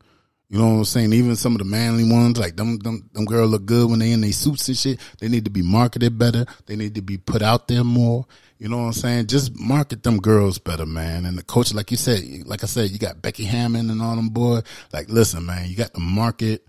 You 0.49 0.57
know 0.57 0.65
what 0.65 0.77
I'm 0.77 0.85
saying? 0.85 1.13
Even 1.13 1.35
some 1.35 1.51
of 1.51 1.59
the 1.59 1.65
manly 1.65 2.09
ones, 2.09 2.39
like 2.39 2.55
them, 2.55 2.79
them, 2.79 3.09
them 3.11 3.25
girls 3.25 3.51
look 3.51 3.65
good 3.65 3.89
when 3.89 3.99
they 3.99 4.11
in 4.11 4.21
their 4.21 4.31
suits 4.31 4.69
and 4.69 4.77
shit. 4.77 4.99
They 5.19 5.27
need 5.27 5.43
to 5.43 5.51
be 5.51 5.61
marketed 5.61 6.17
better. 6.17 6.45
They 6.65 6.77
need 6.77 6.95
to 6.95 7.01
be 7.01 7.17
put 7.17 7.41
out 7.41 7.67
there 7.67 7.83
more. 7.83 8.25
You 8.59 8.69
know 8.69 8.77
what 8.77 8.83
I'm 8.85 8.93
saying? 8.93 9.27
Just 9.27 9.57
market 9.59 10.03
them 10.03 10.19
girls 10.19 10.57
better, 10.57 10.85
man. 10.85 11.25
And 11.25 11.37
the 11.37 11.43
coach, 11.43 11.73
like 11.73 11.91
you 11.91 11.97
said, 11.97 12.23
like 12.45 12.63
I 12.63 12.67
said, 12.67 12.89
you 12.89 12.97
got 12.97 13.21
Becky 13.21 13.43
Hammon 13.43 13.89
and 13.89 14.01
all 14.01 14.15
them 14.15 14.29
boy. 14.29 14.61
Like, 14.91 15.09
listen, 15.09 15.45
man, 15.45 15.69
you 15.69 15.75
got 15.75 15.93
to 15.93 15.99
market 15.99 16.65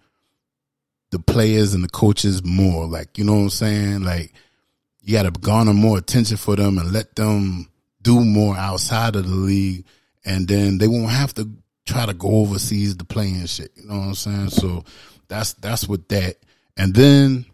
the 1.11 1.19
players 1.19 1.73
and 1.73 1.83
the 1.83 1.89
coaches 1.89 2.45
more. 2.45 2.87
Like, 2.87 3.17
you 3.17 3.25
know 3.25 3.35
what 3.35 3.41
I'm 3.41 3.51
saying? 3.51 4.03
Like, 4.03 4.35
you 5.01 5.15
got 5.15 5.23
to 5.23 5.31
garner 5.31 5.73
more 5.73 5.97
attention 5.97 6.37
for 6.37 6.57
them 6.57 6.77
and 6.77 6.93
let 6.93 7.17
them 7.17 7.71
do 8.03 8.23
more 8.23 8.55
outside 8.57 9.17
of 9.17 9.27
the 9.27 9.35
league. 9.35 9.87
And 10.27 10.47
then 10.47 10.77
they 10.77 10.89
won't 10.89 11.11
have 11.11 11.33
to 11.35 11.49
try 11.87 12.05
to 12.05 12.13
go 12.13 12.29
overseas 12.29 12.97
to 12.97 13.05
play 13.07 13.31
and 13.31 13.49
shit. 13.49 13.71
You 13.77 13.87
know 13.87 13.99
what 13.99 14.07
I'm 14.09 14.15
saying? 14.15 14.51
So 14.51 14.85
that's, 15.29 15.55
that's 15.55 15.89
what 15.89 16.07
that. 16.11 16.37
And 16.77 16.95
then 16.95 17.47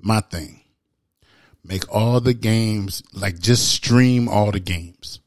my 0.00 0.18
thing 0.18 0.60
Make 1.62 1.92
all 1.94 2.20
the 2.20 2.34
games, 2.34 3.02
like 3.12 3.38
just 3.38 3.68
stream 3.68 4.28
all 4.28 4.50
the 4.50 4.60
games. 4.60 5.20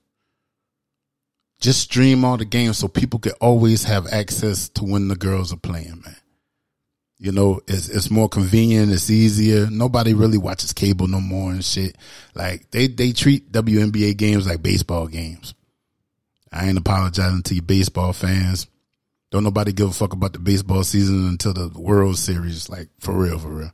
Just 1.59 1.81
stream 1.81 2.25
all 2.25 2.37
the 2.37 2.45
games 2.45 2.77
so 2.77 2.87
people 2.87 3.19
can 3.19 3.33
always 3.39 3.83
have 3.85 4.07
access 4.07 4.67
to 4.69 4.83
when 4.83 5.07
the 5.07 5.15
girls 5.15 5.53
are 5.53 5.57
playing, 5.57 6.01
man. 6.03 6.15
You 7.19 7.31
know, 7.31 7.61
it's 7.67 7.87
it's 7.87 8.11
more 8.11 8.27
convenient, 8.27 8.91
it's 8.91 9.09
easier. 9.09 9.69
Nobody 9.69 10.13
really 10.13 10.37
watches 10.37 10.73
cable 10.73 11.07
no 11.07 11.21
more 11.21 11.51
and 11.51 11.63
shit. 11.63 11.97
Like 12.35 12.69
they 12.71 12.87
they 12.87 13.13
treat 13.13 13.51
WNBA 13.51 14.17
games 14.17 14.45
like 14.45 14.61
baseball 14.61 15.07
games. 15.07 15.53
I 16.51 16.67
ain't 16.67 16.77
apologizing 16.77 17.43
to 17.43 17.55
you 17.55 17.61
baseball 17.61 18.11
fans. 18.11 18.67
Don't 19.31 19.45
nobody 19.45 19.71
give 19.71 19.89
a 19.89 19.93
fuck 19.93 20.13
about 20.13 20.33
the 20.33 20.39
baseball 20.39 20.83
season 20.83 21.27
until 21.27 21.53
the 21.53 21.69
World 21.79 22.17
Series, 22.17 22.69
like 22.69 22.89
for 22.99 23.13
real, 23.13 23.39
for 23.39 23.49
real. 23.49 23.71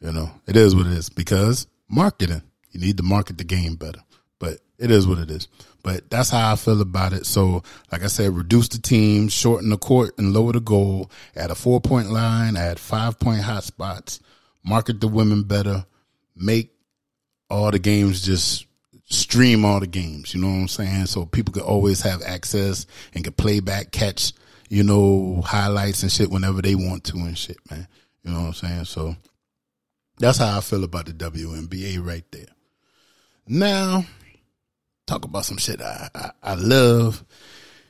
You 0.00 0.12
know, 0.12 0.30
it 0.46 0.56
is 0.56 0.76
what 0.76 0.86
it 0.86 0.92
is 0.92 1.08
because 1.08 1.66
marketing. 1.90 2.42
You 2.70 2.80
need 2.80 2.96
to 2.98 3.02
market 3.02 3.36
the 3.36 3.44
game 3.44 3.74
better, 3.74 4.00
but 4.38 4.58
it 4.78 4.90
is 4.90 5.06
what 5.06 5.18
it 5.18 5.30
is. 5.30 5.48
But 5.82 6.08
that's 6.10 6.30
how 6.30 6.52
I 6.52 6.56
feel 6.56 6.80
about 6.80 7.12
it. 7.12 7.26
So, 7.26 7.62
like 7.90 8.02
I 8.02 8.06
said, 8.06 8.36
reduce 8.36 8.68
the 8.68 8.78
team, 8.78 9.28
shorten 9.28 9.70
the 9.70 9.78
court, 9.78 10.16
and 10.18 10.32
lower 10.32 10.52
the 10.52 10.60
goal. 10.60 11.10
Add 11.34 11.50
a 11.50 11.54
four 11.54 11.80
point 11.80 12.10
line, 12.10 12.56
add 12.56 12.78
five 12.78 13.18
point 13.18 13.40
hot 13.40 13.64
spots, 13.64 14.20
market 14.62 15.00
the 15.00 15.08
women 15.08 15.42
better, 15.42 15.84
make 16.36 16.72
all 17.48 17.70
the 17.70 17.78
games 17.78 18.22
just 18.22 18.66
stream 19.06 19.64
all 19.64 19.80
the 19.80 19.86
games. 19.86 20.34
You 20.34 20.40
know 20.40 20.48
what 20.48 20.54
I'm 20.54 20.68
saying? 20.68 21.06
So 21.06 21.26
people 21.26 21.52
could 21.52 21.62
always 21.62 22.00
have 22.02 22.22
access 22.22 22.86
and 23.14 23.24
can 23.24 23.32
play 23.32 23.60
back, 23.60 23.90
catch, 23.90 24.32
you 24.68 24.84
know, 24.84 25.42
highlights 25.44 26.02
and 26.02 26.12
shit 26.12 26.30
whenever 26.30 26.62
they 26.62 26.74
want 26.74 27.04
to 27.04 27.16
and 27.16 27.36
shit, 27.36 27.58
man. 27.70 27.88
You 28.22 28.32
know 28.32 28.40
what 28.40 28.46
I'm 28.46 28.54
saying? 28.54 28.84
So 28.84 29.16
that's 30.20 30.38
how 30.38 30.58
I 30.58 30.60
feel 30.60 30.84
about 30.84 31.06
the 31.06 31.12
WNBA 31.12 32.04
right 32.04 32.24
there. 32.30 32.46
Now, 33.48 34.04
talk 35.06 35.24
about 35.24 35.46
some 35.46 35.56
shit 35.56 35.80
I, 35.80 36.08
I, 36.14 36.30
I 36.42 36.54
love. 36.54 37.24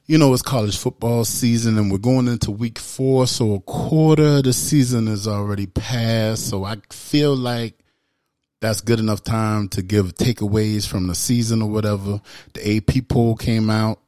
You 0.06 0.16
know, 0.16 0.32
it's 0.32 0.42
college 0.42 0.78
football 0.78 1.24
season 1.24 1.76
and 1.76 1.90
we're 1.90 1.98
going 1.98 2.28
into 2.28 2.50
week 2.50 2.78
four. 2.78 3.26
So 3.26 3.54
a 3.54 3.60
quarter 3.60 4.38
of 4.38 4.44
the 4.44 4.52
season 4.52 5.08
is 5.08 5.28
already 5.28 5.66
passed. 5.66 6.48
So 6.48 6.64
I 6.64 6.76
feel 6.90 7.36
like 7.36 7.84
that's 8.60 8.80
good 8.80 9.00
enough 9.00 9.22
time 9.22 9.68
to 9.70 9.82
give 9.82 10.14
takeaways 10.14 10.86
from 10.86 11.08
the 11.08 11.14
season 11.14 11.62
or 11.62 11.68
whatever. 11.68 12.20
The 12.54 12.76
AP 12.76 13.08
poll 13.08 13.34
came 13.36 13.70
out. 13.70 13.98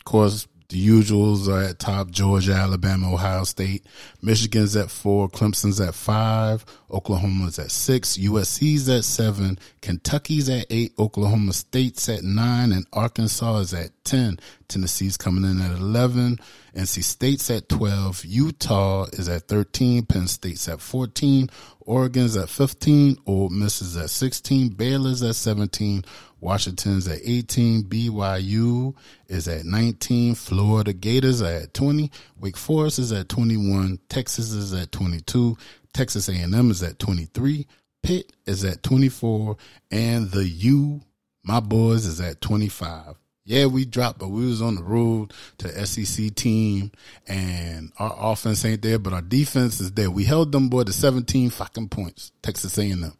Of 0.00 0.04
course, 0.04 0.46
the 0.68 0.86
usuals 0.86 1.48
are 1.48 1.62
at 1.62 1.78
top 1.78 2.10
Georgia, 2.10 2.52
Alabama, 2.52 3.14
Ohio 3.14 3.44
State. 3.44 3.86
Michigan's 4.20 4.76
at 4.76 4.90
four. 4.90 5.26
Clemson's 5.26 5.80
at 5.80 5.94
five. 5.94 6.62
Oklahoma's 6.90 7.58
at 7.58 7.70
six. 7.70 8.18
USC's 8.18 8.86
at 8.90 9.04
seven. 9.04 9.58
Kentucky's 9.80 10.50
at 10.50 10.66
eight. 10.68 10.92
Oklahoma 10.98 11.54
State's 11.54 12.06
at 12.10 12.22
nine. 12.22 12.72
And 12.72 12.86
Arkansas 12.92 13.60
is 13.60 13.72
at 13.72 13.92
10. 14.04 14.38
Tennessee's 14.68 15.16
coming 15.16 15.50
in 15.50 15.62
at 15.62 15.78
11. 15.78 16.38
NC 16.74 17.02
State's 17.02 17.50
at 17.50 17.70
12. 17.70 18.26
Utah 18.26 19.06
is 19.14 19.26
at 19.28 19.48
13. 19.48 20.04
Penn 20.04 20.28
State's 20.28 20.68
at 20.68 20.80
14. 20.80 21.48
Oregon's 21.80 22.36
at 22.36 22.50
15. 22.50 23.16
Ole 23.26 23.48
Miss 23.48 23.80
is 23.80 23.96
at 23.96 24.10
16. 24.10 24.70
Baylor's 24.70 25.22
at 25.22 25.34
17. 25.34 26.04
Washington's 26.40 27.08
at 27.08 27.20
18. 27.22 27.84
BYU 27.84 28.94
is 29.28 29.48
at 29.48 29.64
19. 29.64 30.34
Florida 30.34 30.92
Gators 30.92 31.42
are 31.42 31.46
at 31.46 31.74
20. 31.74 32.10
Wake 32.38 32.56
Forest 32.56 32.98
is 32.98 33.12
at 33.12 33.28
21. 33.28 33.98
Texas 34.08 34.52
is 34.52 34.72
at 34.72 34.92
22. 34.92 35.56
Texas 35.92 36.28
A&M 36.28 36.70
is 36.70 36.82
at 36.82 36.98
23. 36.98 37.66
Pitt 38.02 38.32
is 38.46 38.64
at 38.64 38.82
24. 38.82 39.56
And 39.90 40.30
the 40.30 40.46
U, 40.48 41.00
my 41.42 41.60
boys, 41.60 42.06
is 42.06 42.20
at 42.20 42.40
25. 42.40 43.16
Yeah, 43.48 43.64
we 43.64 43.86
dropped, 43.86 44.18
but 44.18 44.28
we 44.28 44.44
was 44.44 44.60
on 44.60 44.74
the 44.74 44.82
road 44.82 45.32
to 45.56 45.86
SEC 45.86 46.34
team, 46.34 46.92
and 47.26 47.90
our 47.98 48.14
offense 48.32 48.62
ain't 48.66 48.82
there, 48.82 48.98
but 48.98 49.14
our 49.14 49.22
defense 49.22 49.80
is 49.80 49.92
there. 49.92 50.10
We 50.10 50.24
held 50.24 50.52
them 50.52 50.68
boy 50.68 50.84
to 50.84 50.92
17 50.92 51.48
fucking 51.48 51.88
points, 51.88 52.30
Texas 52.42 52.76
A&M. 52.76 53.16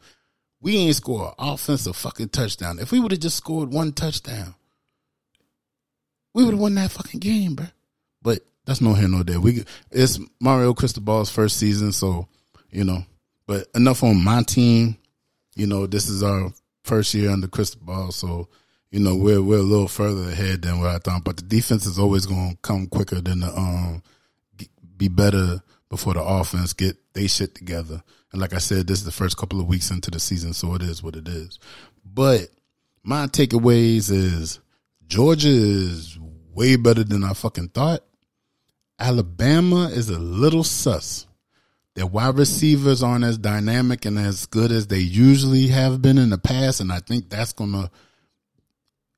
We 0.61 0.77
ain't 0.77 0.97
score 0.97 1.29
an 1.29 1.35
offensive 1.39 1.97
fucking 1.97 2.31
touchdown. 2.31 2.79
If 2.79 2.91
we 2.91 3.01
would 3.01 3.13
have 3.13 3.21
just 3.21 3.37
scored 3.37 3.73
one 3.73 3.93
touchdown, 3.93 4.55
we 6.35 6.45
would 6.45 6.55
have 6.55 6.61
won 6.61 6.75
that 6.75 6.91
fucking 6.91 7.21
game, 7.21 7.55
bro. 7.55 7.67
But 8.23 8.41
that's 8.65 8.81
no 8.81 8.95
here, 8.95 9.09
no 9.09 9.23
there. 9.23 9.41
We 9.41 9.65
it's 9.91 10.19
Mario 10.41 10.75
Cristobal's 10.75 11.31
first 11.31 11.57
season, 11.57 11.93
so 11.93 12.29
you 12.71 12.85
know. 12.85 13.05
But 13.47 13.69
enough 13.75 14.03
on 14.03 14.23
my 14.23 14.43
team. 14.43 14.97
You 15.55 15.67
know, 15.67 15.87
this 15.87 16.09
is 16.09 16.23
our 16.23 16.53
first 16.85 17.15
year 17.15 17.31
under 17.31 17.49
Cristobal, 17.49 18.13
so 18.13 18.49
you 18.91 19.01
know 19.01 19.17
we're 19.17 19.43
we're 19.43 19.59
a 19.59 19.63
little 19.63 19.89
further 19.89 20.31
ahead 20.31 20.63
than 20.63 20.81
what 20.81 20.91
I 20.91 20.99
thought. 20.99 21.25
But 21.25 21.37
the 21.37 21.43
defense 21.45 21.87
is 21.87 21.99
always 21.99 22.27
going 22.27 22.53
to 22.53 22.57
come 22.59 22.87
quicker 22.87 23.21
than 23.21 23.41
the 23.41 23.49
um 23.57 24.03
be 24.97 25.09
better 25.09 25.63
before 25.89 26.15
the 26.15 26.23
offense 26.23 26.73
get 26.73 26.97
they 27.15 27.27
shit 27.27 27.55
together. 27.55 28.03
And 28.33 28.41
like 28.41 28.53
I 28.53 28.59
said, 28.59 28.87
this 28.87 28.99
is 28.99 29.05
the 29.05 29.13
first 29.13 29.37
couple 29.37 29.61
of 29.61 29.67
weeks 29.67 29.91
into 29.91 30.11
the 30.11 30.21
season, 30.21 30.53
so 30.53 30.75
it 30.75 30.83
is 30.83 31.03
what 31.03 31.17
it 31.17 31.29
is. 31.29 31.59
But 32.05 32.49
my 33.03 33.27
takeaways 33.27 34.11
is 34.11 34.61
Georgia 35.07 35.49
is 35.49 36.19
way 36.53 36.77
better 36.77 37.05
than 37.05 37.25
I 37.25 37.33
fucking 37.33 37.69
thought. 37.69 38.05
Alabama 38.99 39.89
is 39.89 40.11
a 40.11 40.19
little 40.19 40.65
sus. 40.65 41.27
Their 41.95 42.07
wide 42.07 42.37
receivers 42.37 43.03
aren't 43.03 43.25
as 43.25 43.39
dynamic 43.39 44.05
and 44.05 44.19
as 44.19 44.47
good 44.47 44.71
as 44.71 44.87
they 44.87 44.99
usually 44.99 45.69
have 45.69 46.03
been 46.03 46.19
in 46.19 46.31
the 46.31 46.39
past, 46.39 46.81
and 46.81 46.93
I 46.93 47.01
think 47.01 47.29
that's 47.29 47.53
gonna. 47.53 47.91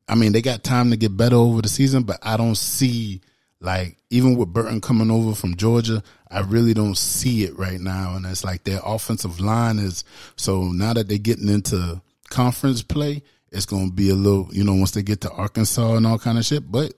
I 0.09 0.15
mean, 0.15 0.33
they 0.33 0.43
got 0.43 0.65
time 0.65 0.91
to 0.91 0.97
get 0.97 1.17
better 1.17 1.37
over 1.37 1.63
the 1.63 1.69
season, 1.69 2.05
but 2.05 2.19
I 2.23 2.37
don't 2.37 2.57
see 2.57 3.21
like 3.61 3.99
even 4.09 4.37
with 4.37 4.53
Burton 4.53 4.81
coming 4.81 5.11
over 5.11 5.35
from 5.35 5.57
Georgia, 5.57 6.03
I 6.31 6.41
really 6.41 6.75
don't 6.75 6.97
see 6.97 7.45
it 7.45 7.59
right 7.59 7.81
now. 7.81 8.17
And 8.17 8.25
it's 8.25 8.45
like 8.45 8.65
their 8.65 8.81
offensive 8.85 9.41
line 9.41 9.79
is 9.79 10.05
so 10.37 10.73
now 10.73 10.95
that 10.95 11.09
they're 11.09 11.19
getting 11.19 11.49
into 11.49 12.01
conference 12.31 12.83
play, 12.83 13.23
it's 13.53 13.67
gonna 13.67 13.91
be 13.91 14.11
a 14.11 14.15
little, 14.15 14.49
you 14.53 14.65
know, 14.65 14.75
once 14.75 14.93
they 14.93 15.03
get 15.03 15.21
to 15.23 15.31
Arkansas 15.31 15.95
and 15.97 16.07
all 16.07 16.19
kind 16.19 16.39
of 16.39 16.45
shit. 16.45 16.71
But 16.71 16.95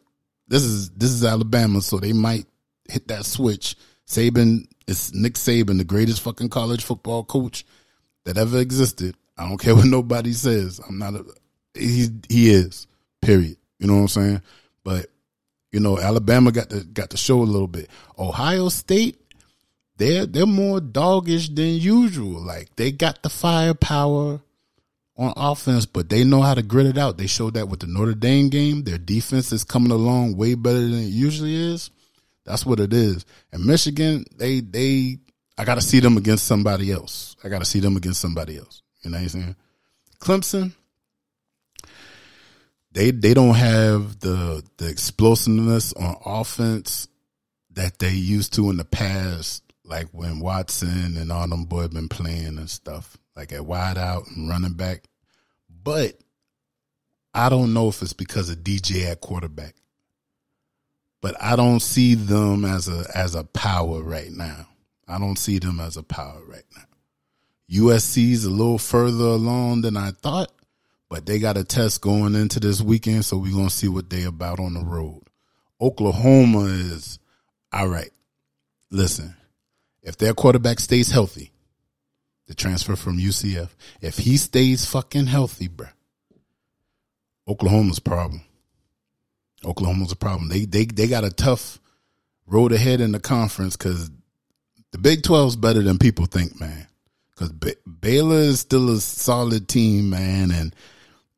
this 0.46 0.62
is 0.62 0.90
this 0.90 1.10
is 1.10 1.24
Alabama, 1.24 1.80
so 1.80 1.98
they 1.98 2.12
might 2.12 2.46
hit 2.88 3.08
that 3.08 3.24
switch. 3.24 3.76
Saban 4.06 4.66
is 4.86 5.12
Nick 5.14 5.34
Saban, 5.34 5.78
the 5.78 5.84
greatest 5.84 6.20
fucking 6.20 6.50
college 6.50 6.84
football 6.84 7.24
coach 7.24 7.64
that 8.24 8.38
ever 8.38 8.58
existed. 8.58 9.16
I 9.36 9.48
don't 9.48 9.58
care 9.58 9.74
what 9.74 9.86
nobody 9.86 10.32
says. 10.32 10.80
I'm 10.86 10.98
not 10.98 11.14
a 11.14 11.24
he 11.74 12.08
he 12.28 12.50
is. 12.50 12.86
Period. 13.20 13.56
You 13.78 13.86
know 13.86 13.94
what 13.94 14.00
I'm 14.00 14.08
saying? 14.08 14.42
But 14.84 15.06
you 15.72 15.80
know, 15.80 15.98
Alabama 15.98 16.52
got 16.52 16.70
to 16.70 16.84
got 16.84 17.10
to 17.10 17.16
show 17.16 17.40
a 17.40 17.44
little 17.44 17.66
bit. 17.66 17.88
Ohio 18.18 18.68
State, 18.68 19.18
they're 19.96 20.26
they're 20.26 20.46
more 20.46 20.80
doggish 20.80 21.48
than 21.54 21.66
usual. 21.66 22.40
Like 22.40 22.76
they 22.76 22.92
got 22.92 23.22
the 23.22 23.30
firepower. 23.30 24.40
on 25.16 25.32
offense, 25.36 25.86
but 25.86 26.08
they 26.08 26.24
know 26.24 26.42
how 26.42 26.54
to 26.54 26.62
grit 26.62 26.86
it 26.86 26.98
out. 26.98 27.18
They 27.18 27.26
showed 27.26 27.54
that 27.54 27.68
with 27.68 27.80
the 27.80 27.86
Notre 27.86 28.14
Dame 28.14 28.48
game. 28.48 28.84
Their 28.84 28.98
defense 28.98 29.52
is 29.52 29.64
coming 29.64 29.92
along 29.92 30.36
way 30.36 30.54
better 30.54 30.80
than 30.80 31.00
it 31.00 31.12
usually 31.12 31.54
is. 31.54 31.90
That's 32.44 32.66
what 32.66 32.80
it 32.80 32.92
is. 32.92 33.24
And 33.52 33.64
Michigan, 33.64 34.24
they 34.36 34.60
they 34.60 35.18
I 35.56 35.64
got 35.64 35.76
to 35.76 35.82
see 35.82 36.00
them 36.00 36.16
against 36.16 36.46
somebody 36.46 36.90
else. 36.92 37.36
I 37.44 37.48
got 37.48 37.60
to 37.60 37.64
see 37.64 37.80
them 37.80 37.96
against 37.96 38.20
somebody 38.20 38.58
else. 38.58 38.82
You 39.02 39.10
know 39.10 39.16
what 39.18 39.22
I'm 39.22 39.28
saying? 39.28 39.56
Clemson, 40.18 40.72
they 42.92 43.10
they 43.10 43.34
don't 43.34 43.54
have 43.54 44.20
the 44.20 44.62
the 44.76 44.88
explosiveness 44.88 45.92
on 45.94 46.16
offense 46.24 47.08
that 47.70 47.98
they 47.98 48.12
used 48.12 48.54
to 48.54 48.70
in 48.70 48.76
the 48.76 48.84
past, 48.84 49.62
like 49.84 50.08
when 50.12 50.40
Watson 50.40 51.16
and 51.16 51.32
all 51.32 51.48
them 51.48 51.64
boys 51.64 51.88
been 51.88 52.08
playing 52.08 52.58
and 52.58 52.68
stuff, 52.68 53.16
like 53.34 53.52
at 53.52 53.64
wide 53.64 53.96
out 53.96 54.26
and 54.28 54.48
running 54.48 54.74
back. 54.74 55.04
But 55.82 56.18
I 57.34 57.48
don't 57.48 57.72
know 57.72 57.88
if 57.88 58.02
it's 58.02 58.12
because 58.12 58.50
of 58.50 58.58
DJ 58.58 59.10
at 59.10 59.20
quarterback. 59.20 59.74
But 61.22 61.36
I 61.40 61.56
don't 61.56 61.80
see 61.80 62.14
them 62.14 62.64
as 62.64 62.88
a 62.88 63.06
as 63.14 63.34
a 63.34 63.44
power 63.44 64.02
right 64.02 64.30
now. 64.30 64.66
I 65.08 65.18
don't 65.18 65.38
see 65.38 65.58
them 65.58 65.80
as 65.80 65.96
a 65.96 66.02
power 66.02 66.42
right 66.46 66.64
now. 66.76 66.82
USC's 67.70 68.44
a 68.44 68.50
little 68.50 68.78
further 68.78 69.24
along 69.24 69.82
than 69.82 69.96
I 69.96 70.10
thought, 70.10 70.52
but 71.12 71.26
they 71.26 71.38
got 71.38 71.58
a 71.58 71.62
test 71.62 72.00
going 72.00 72.34
into 72.34 72.58
this 72.58 72.80
weekend, 72.80 73.22
so 73.22 73.36
we're 73.36 73.52
gonna 73.52 73.68
see 73.68 73.86
what 73.86 74.08
they 74.08 74.24
about 74.24 74.58
on 74.58 74.72
the 74.72 74.80
road. 74.80 75.20
Oklahoma 75.78 76.60
is 76.60 77.18
all 77.70 77.86
right. 77.86 78.08
Listen, 78.90 79.36
if 80.02 80.16
their 80.16 80.32
quarterback 80.32 80.80
stays 80.80 81.10
healthy, 81.10 81.52
the 82.46 82.54
transfer 82.54 82.96
from 82.96 83.18
UCF, 83.18 83.68
if 84.00 84.16
he 84.16 84.38
stays 84.38 84.86
fucking 84.86 85.26
healthy, 85.26 85.68
bruh, 85.68 85.92
Oklahoma's 87.46 87.98
problem. 87.98 88.40
Oklahoma's 89.66 90.12
a 90.12 90.16
problem. 90.16 90.48
They 90.48 90.64
they 90.64 90.86
they 90.86 91.08
got 91.08 91.24
a 91.24 91.30
tough 91.30 91.78
road 92.46 92.72
ahead 92.72 93.02
in 93.02 93.12
the 93.12 93.20
conference 93.20 93.76
because 93.76 94.10
the 94.92 94.98
Big 94.98 95.24
12 95.24 95.48
is 95.48 95.56
better 95.56 95.82
than 95.82 95.98
people 95.98 96.24
think, 96.24 96.58
man. 96.58 96.86
Because 97.32 97.52
Baylor 98.00 98.38
is 98.38 98.60
still 98.60 98.88
a 98.88 98.98
solid 98.98 99.68
team, 99.68 100.08
man, 100.08 100.50
and 100.50 100.74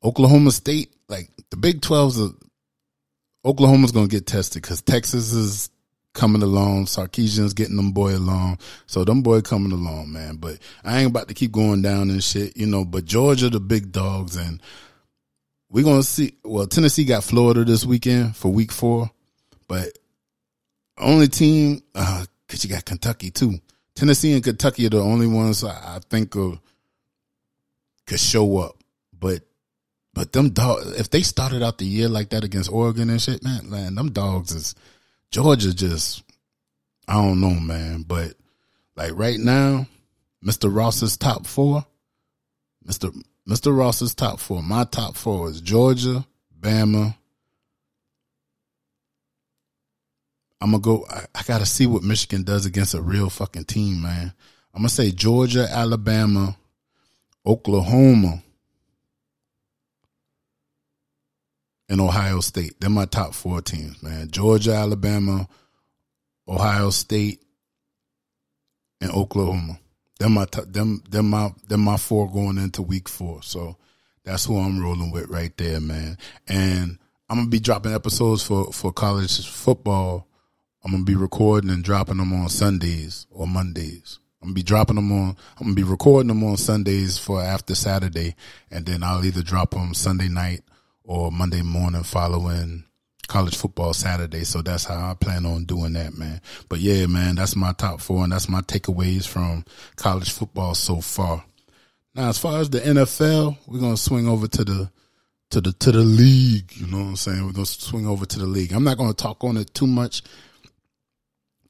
Oklahoma 0.05 0.51
State, 0.51 0.95
like 1.09 1.31
the 1.51 1.57
Big 1.57 1.81
12's 1.81 2.21
a, 2.21 2.31
Oklahoma's 3.47 3.93
gonna 3.93 4.09
get 4.09 4.27
tested 4.27 4.63
because 4.63 4.83
Texas 4.83 5.33
is 5.33 5.71
coming 6.15 6.43
along. 6.43 6.87
Sarkisian's 6.87 7.53
getting 7.53 7.77
them 7.77 7.93
boy 7.93 8.17
along. 8.17 8.59
So 8.87 9.05
them 9.05 9.23
boy 9.23 9.43
coming 9.43 9.73
along, 9.73 10.13
man. 10.13 10.37
But 10.37 10.59
I 10.83 11.01
ain't 11.01 11.11
about 11.11 11.29
to 11.29 11.35
keep 11.35 11.53
going 11.53 11.83
down 11.83 12.11
and 12.11 12.23
shit, 12.23 12.57
you 12.57 12.67
know. 12.67 12.85
But 12.85 13.05
Georgia, 13.05 13.51
the 13.51 13.61
big 13.61 13.93
dogs, 13.93 14.37
and 14.37 14.63
we're 15.71 15.85
gonna 15.85 16.03
see. 16.03 16.37
Well, 16.45 16.67
Tennessee 16.67 17.05
got 17.05 17.25
Florida 17.25 17.65
this 17.65 17.85
weekend 17.85 18.37
for 18.37 18.51
Week 18.51 18.73
Four, 18.73 19.11
but 19.69 19.99
only 20.99 21.29
team 21.29 21.83
uh, 21.95 22.25
because 22.47 22.65
you 22.65 22.71
got 22.71 22.85
Kentucky 22.85 23.31
too. 23.31 23.59
Tennessee 23.95 24.33
and 24.33 24.43
Kentucky 24.43 24.87
are 24.87 24.91
the 24.91 25.01
only 25.01 25.27
ones 25.27 25.63
I, 25.63 25.97
I 25.97 25.99
think 26.09 26.35
of 26.35 26.59
could 28.07 28.21
show 28.21 28.59
up. 28.59 28.77
But 29.19 29.43
but 30.15 30.33
them 30.33 30.51
dogs, 30.51 30.99
if 30.99 31.11
they 31.11 31.23
started 31.23 31.63
out 31.63 31.79
the 31.79 31.85
year 31.85 32.09
like 32.09 32.31
that 32.31 32.45
against 32.45 32.73
Oregon 32.73 33.11
and 33.11 33.21
shit, 33.21 33.43
man, 33.43 33.69
man, 33.69 33.95
them 33.95 34.13
dogs 34.13 34.53
is 34.53 34.75
Georgia 35.31 35.75
just 35.75 36.23
I 37.07 37.15
don't 37.15 37.41
know, 37.41 37.61
man. 37.61 38.05
But 38.07 38.35
like 38.97 39.13
right 39.15 39.39
now, 39.39 39.87
Mr. 40.45 40.75
Ross's 40.75 41.17
top 41.17 41.47
four, 41.47 41.85
Mr. 42.87 43.15
Mr. 43.49 43.77
Ross's 43.77 44.15
top 44.15 44.41
four. 44.41 44.63
My 44.63 44.85
top 44.85 45.17
four 45.17 45.51
is 45.51 45.61
Georgia, 45.61 46.25
Bama, 46.59 47.15
I'm 50.65 50.71
gonna 50.71 50.81
go. 50.81 51.05
I, 51.11 51.27
I 51.35 51.43
got 51.43 51.59
to 51.59 51.67
see 51.67 51.87
what 51.87 52.03
Michigan 52.03 52.43
does 52.43 52.65
against 52.65 52.95
a 52.95 53.03
real 53.03 53.29
fucking 53.29 53.65
team, 53.65 54.01
man. 54.01 54.33
I'm 54.73 54.81
gonna 54.81 54.89
say 54.89 55.11
Georgia, 55.11 55.69
Alabama, 55.71 56.57
Oklahoma, 57.47 58.43
and 61.95 62.01
Ohio 62.01 62.41
State. 62.41 62.81
They're 62.81 62.91
my 62.91 63.05
top 63.07 63.35
four 63.35 63.63
teams, 63.63 64.03
man. 64.03 64.29
Georgia, 64.31 64.73
Alabama, 64.73 65.47
Ohio 66.49 66.91
State, 66.91 67.41
and 69.01 69.13
Oklahoma. 69.13 69.79
They're 70.19 70.29
my 70.29 70.47
t- 70.47 70.63
them 70.67 71.05
them 71.09 71.31
my 71.31 71.53
them 71.69 71.83
my 71.83 71.97
four 71.97 72.29
going 72.29 72.59
into 72.59 72.83
week 72.83 73.09
four. 73.09 73.43
So 73.45 73.77
that's 74.25 74.45
who 74.45 74.59
I'm 74.59 74.83
rolling 74.83 75.13
with 75.13 75.29
right 75.29 75.57
there, 75.57 75.81
man. 75.81 76.19
And 76.49 76.99
I'm 77.31 77.39
gonna 77.39 77.49
be 77.49 77.61
dropping 77.61 77.95
episodes 77.95 78.43
for 78.43 78.73
for 78.73 78.93
college 78.93 79.49
football 79.49 80.27
I'm 80.85 80.91
gonna 80.91 81.05
be 81.05 81.15
recording 81.15 81.71
and 81.71 81.83
dropping 81.83 82.19
them 82.19 82.33
on 82.35 82.49
Sundays 82.51 83.27
or 83.31 83.47
Mondays. 83.47 84.19
I'm 84.43 84.49
gonna 84.49 84.55
be 84.55 84.63
dropping 84.63 84.97
them 84.97 85.11
on. 85.13 85.37
I'm 85.57 85.65
gonna 85.65 85.75
be 85.75 85.83
recording 85.83 86.29
them 86.29 86.45
on 86.45 86.59
Sundays 86.59 87.17
for 87.17 87.41
after 87.41 87.75
Saturday, 87.75 88.35
and 88.71 88.85
then 88.85 89.03
I'll 89.03 89.25
either 89.25 89.43
drop 89.43 89.71
them 89.71 89.95
Sunday 89.95 90.29
night 90.29 90.63
or 91.05 91.31
Monday 91.31 91.63
morning 91.63 92.03
following 92.03 92.85
college 93.29 93.57
football 93.57 93.95
Saturday. 93.95 94.45
So 94.45 94.63
that's 94.63 94.85
how 94.85 95.11
I 95.11 95.15
plan 95.15 95.47
on 95.47 95.65
doing 95.65 95.93
that, 95.95 96.17
man. 96.17 96.41
But 96.69 96.81
yeah, 96.81 97.07
man, 97.07 97.37
that's 97.37 97.57
my 97.57 97.73
top 97.73 98.01
four, 98.01 98.25
and 98.25 98.33
that's 98.33 98.49
my 98.49 98.61
takeaways 98.63 99.27
from 99.27 99.65
college 99.97 100.33
football 100.33 100.75
so 100.75 101.01
far. 101.01 101.45
Now, 102.15 102.29
as 102.29 102.39
far 102.39 102.61
as 102.61 102.71
the 102.71 102.81
NFL, 102.81 103.59
we're 103.67 103.81
gonna 103.81 103.97
swing 103.97 104.29
over 104.29 104.47
to 104.49 104.65
the 104.65 104.91
to 105.51 105.61
the 105.61 105.73
to 105.73 105.93
the 105.93 106.01
league. 106.01 106.77
You 106.77 106.87
know 106.87 106.99
what 106.99 107.05
I'm 107.05 107.17
saying? 107.17 107.45
We're 107.45 107.53
gonna 107.53 107.67
swing 107.67 108.07
over 108.07 108.27
to 108.27 108.39
the 108.39 108.47
league. 108.47 108.73
I'm 108.73 108.85
not 108.85 108.99
gonna 108.99 109.15
talk 109.15 109.45
on 109.45 109.57
it 109.57 109.73
too 109.75 109.87
much 109.87 110.23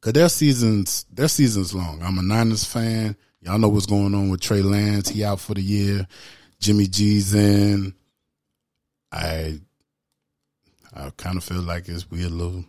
Cause 0.05 0.13
their 0.13 0.29
seasons, 0.29 1.07
their 1.11 1.29
season's 1.29 1.75
long. 1.75 2.03
I'm 2.03 2.19
a 2.19 2.23
Niners 2.23 2.63
fan. 2.63 3.17
Y'all 3.41 3.59
know 3.59 3.71
what's 3.71 3.87
going 3.87 4.15
on 4.15 4.29
with 4.29 4.43
Trey 4.43 4.61
Lance. 4.61 5.09
He 5.09 5.25
out 5.25 5.41
for 5.41 5.55
the 5.55 5.63
year. 5.63 6.07
Jimmy 6.61 6.87
G's 6.87 7.33
in. 7.33 7.95
I, 9.15 9.61
I 10.93 11.11
kind 11.17 11.37
of 11.37 11.45
feel 11.45 11.63
like 11.63 11.89
it's 11.89 12.11
we 12.11 12.25
a 12.25 12.29
little, 12.29 12.65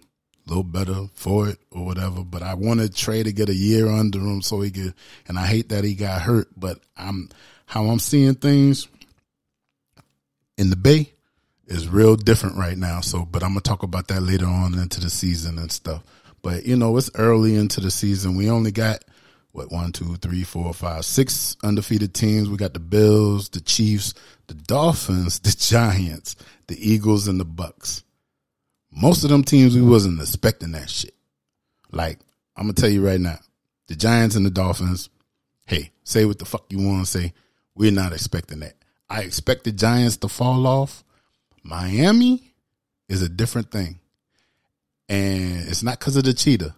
little 0.46 0.64
better 0.64 1.08
for 1.16 1.50
it 1.50 1.60
or 1.72 1.86
whatever. 1.86 2.24
But 2.24 2.44
I 2.44 2.54
wanted 2.54 2.96
Trey 2.96 3.24
to 3.24 3.34
get 3.34 3.50
a 3.50 3.56
year 3.56 3.88
under 3.88 4.20
him 4.20 4.42
so 4.42 4.62
he 4.62 4.70
could. 4.70 4.94
And 5.28 5.40
I 5.40 5.48
hate 5.48 5.70
that 5.70 5.84
he 5.84 5.96
got 5.96 6.22
hurt. 6.22 6.48
But 6.56 6.80
I'm 6.96 7.30
how 7.66 7.86
I'm 7.86 8.00
seeing 8.00 8.36
things 8.36 8.88
in 10.58 10.70
the 10.70 10.76
Bay 10.76 11.12
is 11.68 11.88
real 11.88 12.16
different 12.16 12.58
right 12.58 12.78
now. 12.78 13.02
So, 13.02 13.26
but 13.26 13.44
I'm 13.44 13.50
gonna 13.50 13.62
talk 13.62 13.82
about 13.82 14.08
that 14.10 14.22
later 14.22 14.46
on 14.46 14.78
into 14.78 15.02
the 15.02 15.10
season 15.10 15.58
and 15.58 15.72
stuff. 15.72 16.04
But 16.44 16.66
you 16.66 16.76
know, 16.76 16.96
it's 16.98 17.10
early 17.16 17.56
into 17.56 17.82
the 17.82 17.90
season. 17.90 18.36
We 18.36 18.52
only 18.52 18.72
got 18.72 19.04
what 19.56 19.72
one, 19.72 19.92
two, 19.92 20.16
three, 20.18 20.44
four, 20.44 20.74
five, 20.74 21.06
six 21.06 21.56
undefeated 21.64 22.14
teams. 22.14 22.50
We 22.50 22.58
got 22.58 22.74
the 22.74 22.80
Bills, 22.80 23.50
the 23.50 23.62
Chiefs, 23.62 24.14
the 24.48 24.54
Dolphins, 24.54 25.40
the 25.42 25.56
Giants, 25.58 26.36
the 26.68 26.78
Eagles, 26.78 27.28
and 27.28 27.40
the 27.40 27.46
Bucs. 27.46 28.04
Most 28.92 29.24
of 29.24 29.30
them 29.30 29.44
teams 29.44 29.76
we 29.76 29.82
wasn't 29.82 30.20
expecting 30.20 30.74
that 30.74 30.90
shit. 30.90 31.14
Like 31.92 32.20
I'm 32.58 32.64
gonna 32.64 32.74
tell 32.74 32.90
you 32.90 33.06
right 33.06 33.20
now, 33.20 33.40
the 33.88 33.96
Giants 33.96 34.36
and 34.36 34.46
the 34.46 34.52
Dolphins. 34.52 35.10
Hey, 35.66 35.92
say 36.04 36.26
what 36.26 36.40
the 36.40 36.46
fuck 36.46 36.66
you 36.70 36.78
want 36.86 37.06
to 37.06 37.12
say. 37.12 37.34
We're 37.74 37.92
not 37.92 38.14
expecting 38.14 38.60
that. 38.60 38.76
I 39.10 39.22
expect 39.22 39.64
the 39.64 39.72
Giants 39.72 40.18
to 40.18 40.28
fall 40.28 40.68
off. 40.68 41.04
Miami 41.64 42.54
is 43.08 43.22
a 43.22 43.30
different 43.30 43.72
thing 43.72 44.00
and 45.08 45.68
it's 45.68 45.84
not 45.84 46.00
because 46.00 46.16
of 46.16 46.24
the 46.24 46.34
cheetah, 46.34 46.76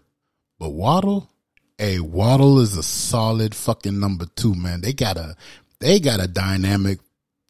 but 0.59 0.69
Waddle. 0.69 1.29
Hey, 1.77 1.99
Waddle 1.99 2.59
is 2.59 2.75
a 2.75 2.83
solid 2.83 3.53
fucking 3.53 3.99
number 3.99 4.25
two, 4.35 4.55
man. 4.55 4.81
They 4.81 4.93
got 4.93 5.17
a 5.17 5.35
they 5.79 5.99
got 5.99 6.19
a 6.19 6.27
dynamic 6.27 6.99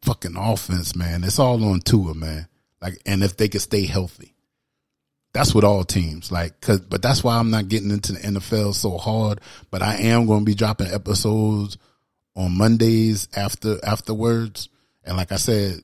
fucking 0.02 0.36
offense, 0.38 0.96
man. 0.96 1.24
It's 1.24 1.40
all 1.40 1.64
on 1.64 1.80
Tua, 1.80 2.14
man. 2.14 2.48
Like, 2.82 3.02
and 3.06 3.24
if 3.24 3.38
they 3.38 3.48
could 3.48 3.62
stay 3.62 3.86
healthy, 3.86 4.36
that's 5.34 5.56
what 5.56 5.64
all 5.64 5.84
teams. 5.84 6.32
Like, 6.32 6.60
cause, 6.62 6.82
but 6.82 7.02
that's 7.02 7.24
why 7.24 7.38
I'm 7.38 7.52
not 7.52 7.70
getting 7.70 7.92
into 7.92 8.14
the 8.14 8.20
NFL 8.20 8.74
so 8.74 8.98
hard. 8.98 9.40
But 9.72 9.82
I 9.82 9.96
am 9.96 10.26
going 10.26 10.42
to 10.42 10.46
be 10.46 10.56
dropping 10.56 10.88
episodes 10.88 11.78
on 12.36 12.58
Mondays 12.58 13.28
after 13.36 13.84
afterwards. 13.84 14.70
And 15.04 15.16
like 15.16 15.32
I 15.32 15.38
said, 15.38 15.82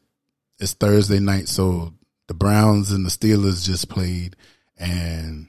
it's 0.59 0.73
Thursday 0.73 1.19
night, 1.19 1.47
so 1.47 1.93
the 2.27 2.33
Browns 2.33 2.91
and 2.91 3.05
the 3.05 3.09
Steelers 3.09 3.65
just 3.65 3.89
played, 3.89 4.35
and 4.77 5.47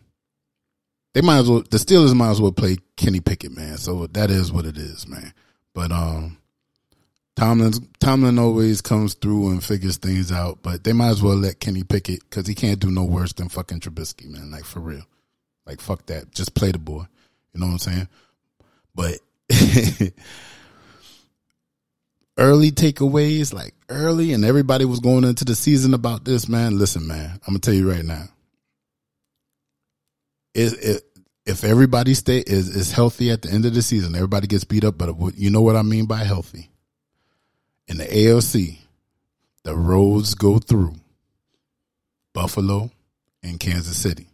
they 1.15 1.23
might 1.23 1.39
as 1.39 1.49
well 1.49 1.63
the 1.63 1.79
Steelers 1.79 2.15
might 2.15 2.31
as 2.31 2.41
well 2.41 2.53
play 2.53 2.77
Kenny 2.97 3.21
Pickett, 3.21 3.57
man. 3.57 3.79
So 3.79 4.07
that 4.09 4.31
is 4.31 4.53
what 4.53 4.67
it 4.67 4.77
is, 4.77 5.09
man. 5.09 5.33
But 5.73 5.91
um 5.91 6.39
Tomlin 7.37 7.73
Tomlin 7.99 8.39
always 8.39 8.81
comes 8.81 9.15
through 9.15 9.51
and 9.51 9.65
figures 9.65 9.97
things 9.97 10.31
out, 10.31 10.59
but 10.63 10.85
they 10.85 10.93
might 10.93 11.11
as 11.11 11.23
well 11.23 11.37
let 11.37 11.61
Kenny 11.61 11.85
Pickett 11.85 12.21
because 12.29 12.47
he 12.47 12.55
can't 12.55 12.79
do 12.79 12.91
no 12.91 13.05
worse 13.05 13.33
than 13.33 13.49
fucking 13.49 13.81
Trubisky, 13.81 14.29
man. 14.29 14.51
Like 14.51 14.65
for 14.65 14.81
real, 14.81 15.05
like 15.67 15.81
fuck 15.81 16.05
that. 16.07 16.33
Just 16.33 16.55
play 16.55 16.73
the 16.73 16.79
boy. 16.79 17.05
You 17.53 17.61
know 17.61 17.67
what 17.67 17.73
I'm 17.73 17.79
saying? 17.79 18.09
But 18.95 19.19
early 22.39 22.71
takeaways, 22.73 23.53
like 23.53 23.75
early, 23.89 24.33
and 24.33 24.45
everybody 24.45 24.85
was 24.85 25.01
going 25.01 25.25
into 25.25 25.45
the 25.45 25.55
season 25.55 25.95
about 25.95 26.25
this, 26.25 26.49
man. 26.49 26.79
Listen, 26.79 27.07
man, 27.07 27.31
I'm 27.47 27.55
gonna 27.55 27.61
tell 27.61 27.75
you 27.75 27.91
right 27.91 28.05
now. 28.05 28.25
It, 30.55 31.03
if 31.47 31.65
everybody 31.65 32.15
stay 32.15 32.39
is 32.39 32.75
is 32.75 32.93
healthy 32.93 33.31
at 33.31 33.43
the 33.43 33.51
end 33.51 33.67
of 33.67 33.75
the 33.75 33.83
season, 33.83 34.15
everybody 34.15 34.47
gets 34.47 34.65
beat 34.65 34.85
up. 34.85 34.97
But 34.97 35.15
you 35.37 35.51
know 35.51 35.61
what 35.61 35.77
I 35.77 35.83
mean 35.83 36.07
by 36.07 36.19
healthy. 36.19 36.71
In 37.87 37.99
the 37.99 38.05
AFC, 38.05 38.79
the 39.63 39.77
roads 39.77 40.35
go 40.35 40.59
through 40.59 40.95
Buffalo 42.33 42.91
and 43.43 43.61
Kansas 43.61 43.97
City. 43.97 44.29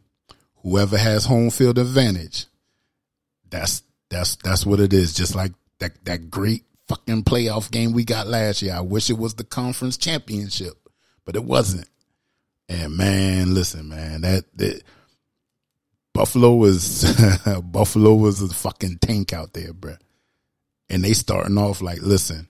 Whoever 0.62 0.96
has 0.96 1.24
home 1.24 1.50
field 1.50 1.78
advantage, 1.78 2.46
that's 3.48 3.82
that's 4.08 4.36
that's 4.36 4.64
what 4.64 4.78
it 4.78 4.92
is. 4.92 5.14
Just 5.14 5.34
like 5.34 5.52
that 5.80 6.04
that 6.04 6.30
great 6.30 6.64
fucking 6.90 7.22
playoff 7.22 7.70
game 7.70 7.92
we 7.92 8.04
got 8.04 8.26
last 8.26 8.62
year. 8.62 8.74
I 8.74 8.80
wish 8.80 9.10
it 9.10 9.18
was 9.18 9.34
the 9.34 9.44
conference 9.44 9.96
championship, 9.96 10.74
but 11.24 11.36
it 11.36 11.44
wasn't. 11.44 11.88
And 12.68 12.96
man, 12.96 13.54
listen, 13.54 13.88
man, 13.88 14.20
that, 14.22 14.44
that 14.56 14.82
Buffalo 16.12 16.54
was 16.54 17.04
Buffalo 17.62 18.14
was 18.14 18.42
a 18.42 18.48
fucking 18.48 18.98
tank 18.98 19.32
out 19.32 19.52
there, 19.52 19.72
bro. 19.72 19.96
And 20.88 21.04
they 21.04 21.12
starting 21.12 21.56
off 21.56 21.80
like, 21.80 22.00
listen, 22.02 22.48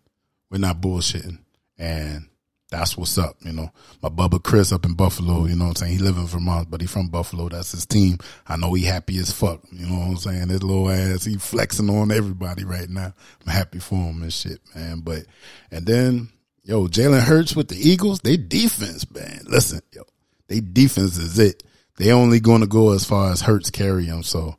we're 0.50 0.58
not 0.58 0.80
bullshitting, 0.80 1.38
and 1.78 2.30
that's 2.70 2.96
what's 2.96 3.18
up, 3.18 3.36
you 3.40 3.52
know. 3.52 3.70
My 4.02 4.08
Bubba 4.08 4.42
Chris 4.42 4.72
up 4.72 4.84
in 4.84 4.94
Buffalo, 4.94 5.46
you 5.46 5.56
know 5.56 5.64
what 5.66 5.82
I'm 5.82 5.88
saying? 5.88 5.92
He 5.92 5.98
live 5.98 6.16
in 6.16 6.26
Vermont, 6.26 6.70
but 6.70 6.80
he 6.80 6.86
from 6.86 7.08
Buffalo. 7.08 7.48
That's 7.48 7.72
his 7.72 7.84
team. 7.84 8.18
I 8.46 8.56
know 8.56 8.72
he 8.74 8.84
happy 8.84 9.18
as 9.18 9.32
fuck, 9.32 9.60
you 9.72 9.86
know 9.86 9.98
what 9.98 10.08
I'm 10.08 10.16
saying? 10.16 10.48
His 10.48 10.62
little 10.62 10.88
ass, 10.90 11.24
he 11.24 11.36
flexing 11.36 11.90
on 11.90 12.12
everybody 12.12 12.64
right 12.64 12.88
now. 12.88 13.12
I'm 13.44 13.52
happy 13.52 13.80
for 13.80 13.96
him 13.96 14.22
and 14.22 14.32
shit, 14.32 14.60
man. 14.74 15.00
But, 15.00 15.24
and 15.70 15.84
then, 15.84 16.28
yo, 16.62 16.86
Jalen 16.86 17.22
Hurts 17.22 17.56
with 17.56 17.68
the 17.68 17.76
Eagles, 17.76 18.20
they 18.20 18.36
defense, 18.36 19.10
man. 19.10 19.42
Listen, 19.46 19.80
yo, 19.92 20.02
they 20.46 20.60
defense 20.60 21.18
is 21.18 21.38
it. 21.38 21.62
They 22.00 22.12
only 22.12 22.40
going 22.40 22.62
to 22.62 22.66
go 22.66 22.92
as 22.92 23.04
far 23.04 23.30
as 23.30 23.42
Hurts 23.42 23.68
carry 23.68 24.06
them. 24.06 24.22
So, 24.22 24.56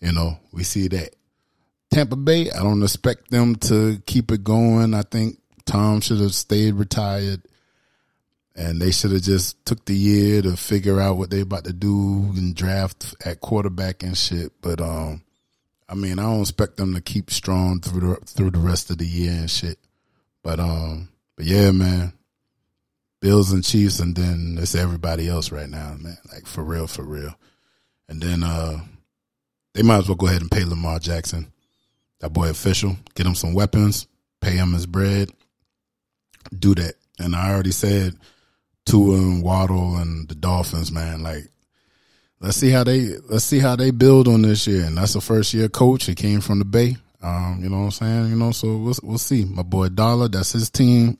you 0.00 0.10
know, 0.10 0.40
we 0.50 0.64
see 0.64 0.88
that. 0.88 1.14
Tampa 1.92 2.16
Bay, 2.16 2.50
I 2.50 2.64
don't 2.64 2.82
expect 2.82 3.30
them 3.30 3.54
to 3.56 4.02
keep 4.06 4.32
it 4.32 4.42
going. 4.42 4.92
I 4.92 5.02
think 5.02 5.38
Tom 5.66 6.00
should 6.00 6.18
have 6.18 6.34
stayed 6.34 6.74
retired 6.74 7.42
and 8.56 8.82
they 8.82 8.90
should 8.90 9.12
have 9.12 9.22
just 9.22 9.64
took 9.64 9.84
the 9.84 9.94
year 9.94 10.42
to 10.42 10.56
figure 10.56 11.00
out 11.00 11.16
what 11.16 11.30
they 11.30 11.42
about 11.42 11.62
to 11.66 11.72
do 11.72 12.32
and 12.34 12.56
draft 12.56 13.14
at 13.24 13.40
quarterback 13.40 14.02
and 14.02 14.18
shit. 14.18 14.50
But 14.60 14.80
um, 14.80 15.22
I 15.88 15.94
mean, 15.94 16.18
I 16.18 16.22
don't 16.22 16.40
expect 16.40 16.76
them 16.76 16.94
to 16.94 17.00
keep 17.00 17.30
strong 17.30 17.80
through 17.80 18.00
the 18.00 18.16
through 18.26 18.50
the 18.50 18.58
rest 18.58 18.90
of 18.90 18.98
the 18.98 19.06
year 19.06 19.30
and 19.30 19.50
shit. 19.50 19.78
But 20.42 20.58
um, 20.58 21.10
but 21.36 21.46
yeah, 21.46 21.70
man, 21.70 22.14
Bills 23.20 23.52
and 23.52 23.62
Chiefs, 23.64 24.00
and 24.00 24.16
then 24.16 24.56
it's 24.60 24.74
everybody 24.74 25.28
else 25.28 25.52
right 25.52 25.68
now, 25.68 25.94
man. 25.98 26.18
Like 26.32 26.46
for 26.46 26.64
real, 26.64 26.86
for 26.86 27.02
real. 27.02 27.34
And 28.08 28.20
then 28.20 28.42
uh, 28.42 28.80
they 29.74 29.82
might 29.82 29.98
as 29.98 30.08
well 30.08 30.16
go 30.16 30.26
ahead 30.26 30.40
and 30.40 30.50
pay 30.50 30.64
Lamar 30.64 30.98
Jackson, 30.98 31.52
that 32.20 32.32
boy 32.32 32.48
official, 32.48 32.96
get 33.14 33.26
him 33.26 33.34
some 33.34 33.54
weapons, 33.54 34.06
pay 34.40 34.52
him 34.52 34.72
his 34.72 34.86
bread, 34.86 35.30
do 36.58 36.74
that. 36.74 36.94
And 37.18 37.36
I 37.36 37.52
already 37.52 37.72
said 37.72 38.16
Tua 38.86 39.16
and 39.16 39.42
Waddle 39.42 39.96
and 39.96 40.28
the 40.28 40.34
Dolphins, 40.34 40.90
man. 40.90 41.22
Like, 41.22 41.48
let's 42.40 42.56
see 42.56 42.70
how 42.70 42.84
they 42.84 43.16
let's 43.28 43.44
see 43.44 43.58
how 43.58 43.76
they 43.76 43.90
build 43.90 44.28
on 44.28 44.42
this 44.42 44.66
year. 44.66 44.84
And 44.84 44.96
that's 44.96 45.14
a 45.14 45.20
first 45.20 45.52
year 45.54 45.68
coach. 45.68 46.06
He 46.06 46.14
came 46.14 46.40
from 46.40 46.58
the 46.58 46.64
Bay. 46.64 46.96
Um, 47.22 47.60
you 47.62 47.68
know 47.68 47.80
what 47.80 47.84
I'm 47.84 47.90
saying? 47.90 48.30
You 48.30 48.36
know, 48.36 48.50
so 48.52 48.76
we'll 48.78 48.94
we'll 49.02 49.18
see. 49.18 49.44
My 49.44 49.62
boy 49.62 49.90
Dollar, 49.90 50.28
that's 50.28 50.52
his 50.52 50.70
team. 50.70 51.18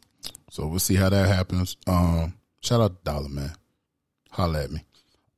So 0.51 0.67
we'll 0.67 0.79
see 0.79 0.97
how 0.97 1.09
that 1.09 1.27
happens. 1.27 1.77
Um, 1.87 2.35
shout 2.61 2.83
out 2.83 2.99
to 2.99 3.11
Dollar, 3.11 3.29
man. 3.29 3.55
Holla 4.31 4.65
at 4.65 4.71
me. 4.71 4.85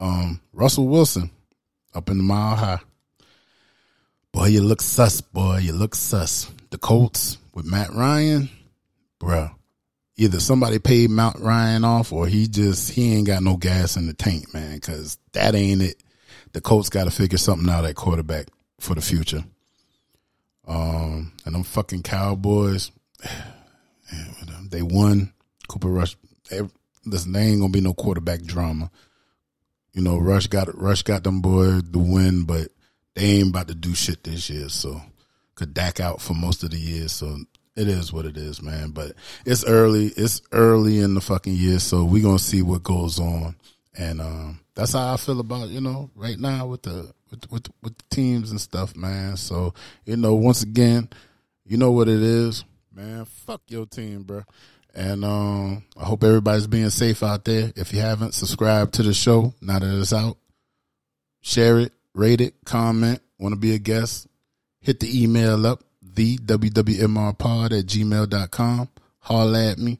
Um, 0.00 0.40
Russell 0.52 0.88
Wilson 0.88 1.30
up 1.94 2.10
in 2.10 2.16
the 2.16 2.24
mile 2.24 2.56
high. 2.56 2.80
Boy, 4.32 4.46
you 4.46 4.62
look 4.62 4.82
sus, 4.82 5.20
boy. 5.20 5.58
You 5.58 5.74
look 5.74 5.94
sus. 5.94 6.50
The 6.70 6.78
Colts 6.78 7.38
with 7.54 7.66
Matt 7.66 7.92
Ryan, 7.92 8.48
bruh 9.20 9.54
either 10.16 10.40
somebody 10.40 10.78
paid 10.78 11.10
Matt 11.10 11.38
Ryan 11.38 11.84
off 11.84 12.12
or 12.12 12.26
he 12.26 12.46
just 12.46 12.90
he 12.90 13.14
ain't 13.14 13.26
got 13.26 13.42
no 13.42 13.56
gas 13.56 13.96
in 13.96 14.06
the 14.06 14.14
tank, 14.14 14.52
man. 14.52 14.74
Because 14.74 15.18
that 15.32 15.54
ain't 15.54 15.82
it. 15.82 16.02
The 16.52 16.60
Colts 16.60 16.88
got 16.88 17.04
to 17.04 17.10
figure 17.10 17.38
something 17.38 17.68
out 17.68 17.84
at 17.84 17.96
quarterback 17.96 18.46
for 18.78 18.94
the 18.94 19.00
future. 19.00 19.44
Um, 20.66 21.32
and 21.44 21.54
them 21.54 21.64
fucking 21.64 22.02
Cowboys, 22.02 22.90
they 24.70 24.82
won. 24.82 25.32
Cooper 25.68 25.88
Rush, 25.88 26.16
listen, 27.04 27.32
there 27.32 27.42
ain't 27.42 27.60
gonna 27.60 27.72
be 27.72 27.80
no 27.80 27.94
quarterback 27.94 28.42
drama. 28.42 28.90
You 29.92 30.02
know, 30.02 30.18
Rush 30.18 30.46
got 30.46 30.76
Rush 30.76 31.02
got 31.02 31.24
them 31.24 31.40
boys 31.40 31.82
the 31.84 31.98
win, 31.98 32.44
but 32.44 32.68
they 33.14 33.24
ain't 33.24 33.50
about 33.50 33.68
to 33.68 33.74
do 33.74 33.94
shit 33.94 34.24
this 34.24 34.48
year. 34.50 34.68
So 34.68 35.00
could 35.54 35.74
Dak 35.74 36.00
out 36.00 36.20
for 36.20 36.34
most 36.34 36.62
of 36.62 36.70
the 36.70 36.78
year. 36.78 37.08
So 37.08 37.36
it 37.76 37.88
is 37.88 38.12
what 38.12 38.24
it 38.24 38.36
is, 38.36 38.62
man. 38.62 38.90
But 38.90 39.12
it's 39.46 39.64
early. 39.64 40.06
It's 40.16 40.42
early 40.52 40.98
in 40.98 41.14
the 41.14 41.20
fucking 41.20 41.54
year, 41.54 41.78
so 41.78 42.04
we 42.04 42.20
gonna 42.20 42.38
see 42.38 42.62
what 42.62 42.82
goes 42.82 43.18
on, 43.18 43.56
and 43.96 44.20
um, 44.20 44.60
that's 44.74 44.92
how 44.92 45.12
I 45.12 45.16
feel 45.16 45.40
about 45.40 45.68
you 45.68 45.80
know 45.80 46.10
right 46.14 46.38
now 46.38 46.66
with 46.66 46.82
the 46.82 47.12
with 47.30 47.50
with 47.50 47.68
with 47.82 47.96
the 47.96 48.04
teams 48.10 48.50
and 48.50 48.60
stuff, 48.60 48.96
man. 48.96 49.36
So 49.36 49.74
you 50.04 50.16
know, 50.16 50.34
once 50.34 50.62
again, 50.62 51.08
you 51.64 51.76
know 51.76 51.92
what 51.92 52.08
it 52.08 52.22
is, 52.22 52.64
man. 52.94 53.24
Fuck 53.24 53.62
your 53.68 53.86
team, 53.86 54.22
bro. 54.22 54.42
And 54.94 55.24
um, 55.24 55.84
I 55.96 56.04
hope 56.04 56.22
everybody's 56.22 56.66
being 56.66 56.90
safe 56.90 57.22
out 57.22 57.44
there. 57.44 57.72
If 57.76 57.92
you 57.92 58.00
haven't 58.00 58.34
subscribed 58.34 58.94
to 58.94 59.02
the 59.02 59.14
show, 59.14 59.54
now 59.60 59.78
that 59.78 60.00
it's 60.00 60.12
out, 60.12 60.36
share 61.40 61.78
it, 61.78 61.92
rate 62.14 62.40
it, 62.40 62.54
comment. 62.64 63.20
Want 63.38 63.54
to 63.54 63.60
be 63.60 63.74
a 63.74 63.78
guest? 63.78 64.26
Hit 64.80 65.00
the 65.00 65.22
email 65.22 65.66
up 65.66 65.82
the 66.02 66.36
WWMR 66.38 67.30
at 67.66 67.86
gmail.com. 67.86 68.88
Holla 69.20 69.70
at 69.70 69.78
me. 69.78 69.98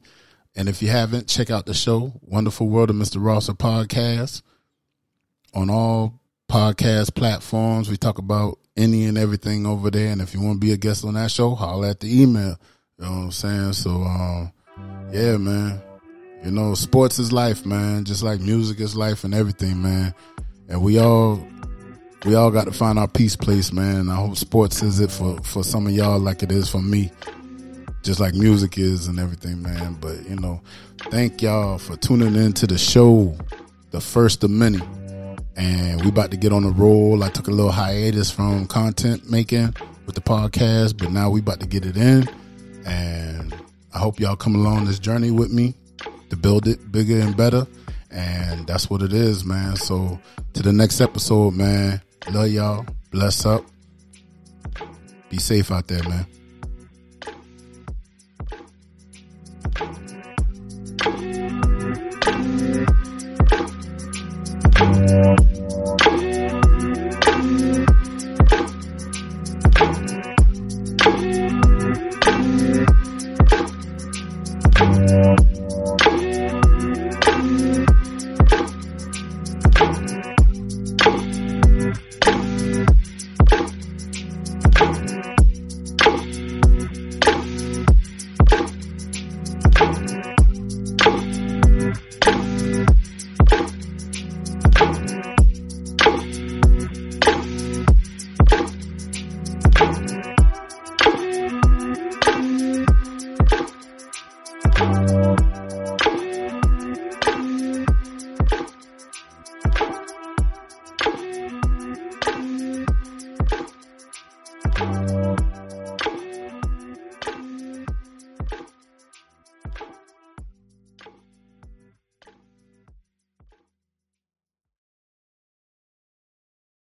And 0.55 0.69
if 0.69 0.81
you 0.81 0.89
haven't, 0.89 1.27
check 1.27 1.49
out 1.49 1.65
the 1.65 1.73
show, 1.73 2.13
Wonderful 2.21 2.67
World 2.67 2.91
of 2.91 2.95
Mr. 2.95 3.15
Rosser 3.17 3.53
podcast 3.53 4.43
on 5.55 5.69
all 5.69 6.19
podcast 6.49 7.15
platforms. 7.15 7.89
We 7.89 7.97
talk 7.97 8.19
about 8.19 8.59
any 8.77 9.05
and 9.05 9.17
everything 9.17 9.65
over 9.65 9.89
there. 9.89 10.11
And 10.11 10.21
if 10.21 10.33
you 10.33 10.41
want 10.41 10.61
to 10.61 10.65
be 10.65 10.73
a 10.73 10.77
guest 10.77 11.03
on 11.05 11.15
that 11.15 11.31
show, 11.31 11.55
holla 11.55 11.89
at 11.89 12.01
the 12.01 12.21
email. 12.21 12.59
You 13.03 13.09
know 13.09 13.15
what 13.15 13.23
I'm 13.23 13.31
saying? 13.31 13.73
So, 13.73 13.89
um, 13.89 14.53
yeah, 15.11 15.35
man. 15.35 15.81
You 16.41 16.51
know, 16.51 16.73
sports 16.73 17.19
is 17.19 17.33
life, 17.33 17.65
man. 17.65 18.05
Just 18.05 18.23
like 18.23 18.39
music 18.39 18.79
is 18.79 18.95
life 18.95 19.25
and 19.25 19.33
everything, 19.33 19.81
man. 19.81 20.13
And 20.69 20.81
we 20.81 20.99
all 20.99 21.45
we 22.23 22.35
all 22.35 22.49
got 22.49 22.63
to 22.63 22.71
find 22.71 22.97
our 22.97 23.09
peace 23.09 23.35
place, 23.35 23.73
man. 23.73 24.07
I 24.07 24.15
hope 24.15 24.37
sports 24.37 24.81
is 24.81 25.01
it 25.01 25.11
for, 25.11 25.37
for 25.43 25.65
some 25.65 25.85
of 25.85 25.91
y'all 25.91 26.17
like 26.17 26.43
it 26.43 26.51
is 26.53 26.69
for 26.69 26.81
me. 26.81 27.11
Just 28.03 28.21
like 28.21 28.35
music 28.35 28.77
is 28.77 29.07
and 29.07 29.19
everything, 29.19 29.61
man. 29.61 29.97
But, 29.99 30.25
you 30.29 30.37
know, 30.37 30.61
thank 31.11 31.41
y'all 31.41 31.79
for 31.79 31.97
tuning 31.97 32.37
in 32.37 32.53
to 32.53 32.67
the 32.67 32.77
show, 32.77 33.37
the 33.91 33.99
first 33.99 34.45
of 34.45 34.49
many. 34.49 34.79
And 35.57 36.01
we 36.03 36.07
about 36.07 36.31
to 36.31 36.37
get 36.37 36.53
on 36.53 36.63
the 36.63 36.71
roll. 36.71 37.21
I 37.21 37.27
took 37.27 37.49
a 37.49 37.51
little 37.51 37.73
hiatus 37.73 38.31
from 38.31 38.65
content 38.65 39.29
making 39.29 39.75
with 40.05 40.15
the 40.15 40.21
podcast, 40.21 40.97
but 40.97 41.11
now 41.11 41.29
we 41.29 41.41
about 41.41 41.59
to 41.59 41.67
get 41.67 41.85
it 41.85 41.97
in. 41.97 42.29
And 42.85 43.53
I 43.93 43.99
hope 43.99 44.19
y'all 44.19 44.35
come 44.35 44.55
along 44.55 44.85
this 44.85 44.99
journey 44.99 45.31
with 45.31 45.51
me 45.51 45.75
to 46.29 46.35
build 46.35 46.67
it 46.67 46.91
bigger 46.91 47.19
and 47.19 47.35
better. 47.35 47.67
And 48.11 48.67
that's 48.67 48.89
what 48.89 49.01
it 49.01 49.13
is, 49.13 49.43
man. 49.43 49.75
So 49.75 50.19
to 50.53 50.61
the 50.61 50.73
next 50.73 51.01
episode, 51.01 51.53
man. 51.53 52.01
Love 52.31 52.49
y'all. 52.49 52.85
Bless 53.11 53.45
up. 53.45 53.65
Be 55.29 55.37
safe 55.37 55.71
out 55.71 55.87
there, 55.87 56.03
man. 56.03 56.25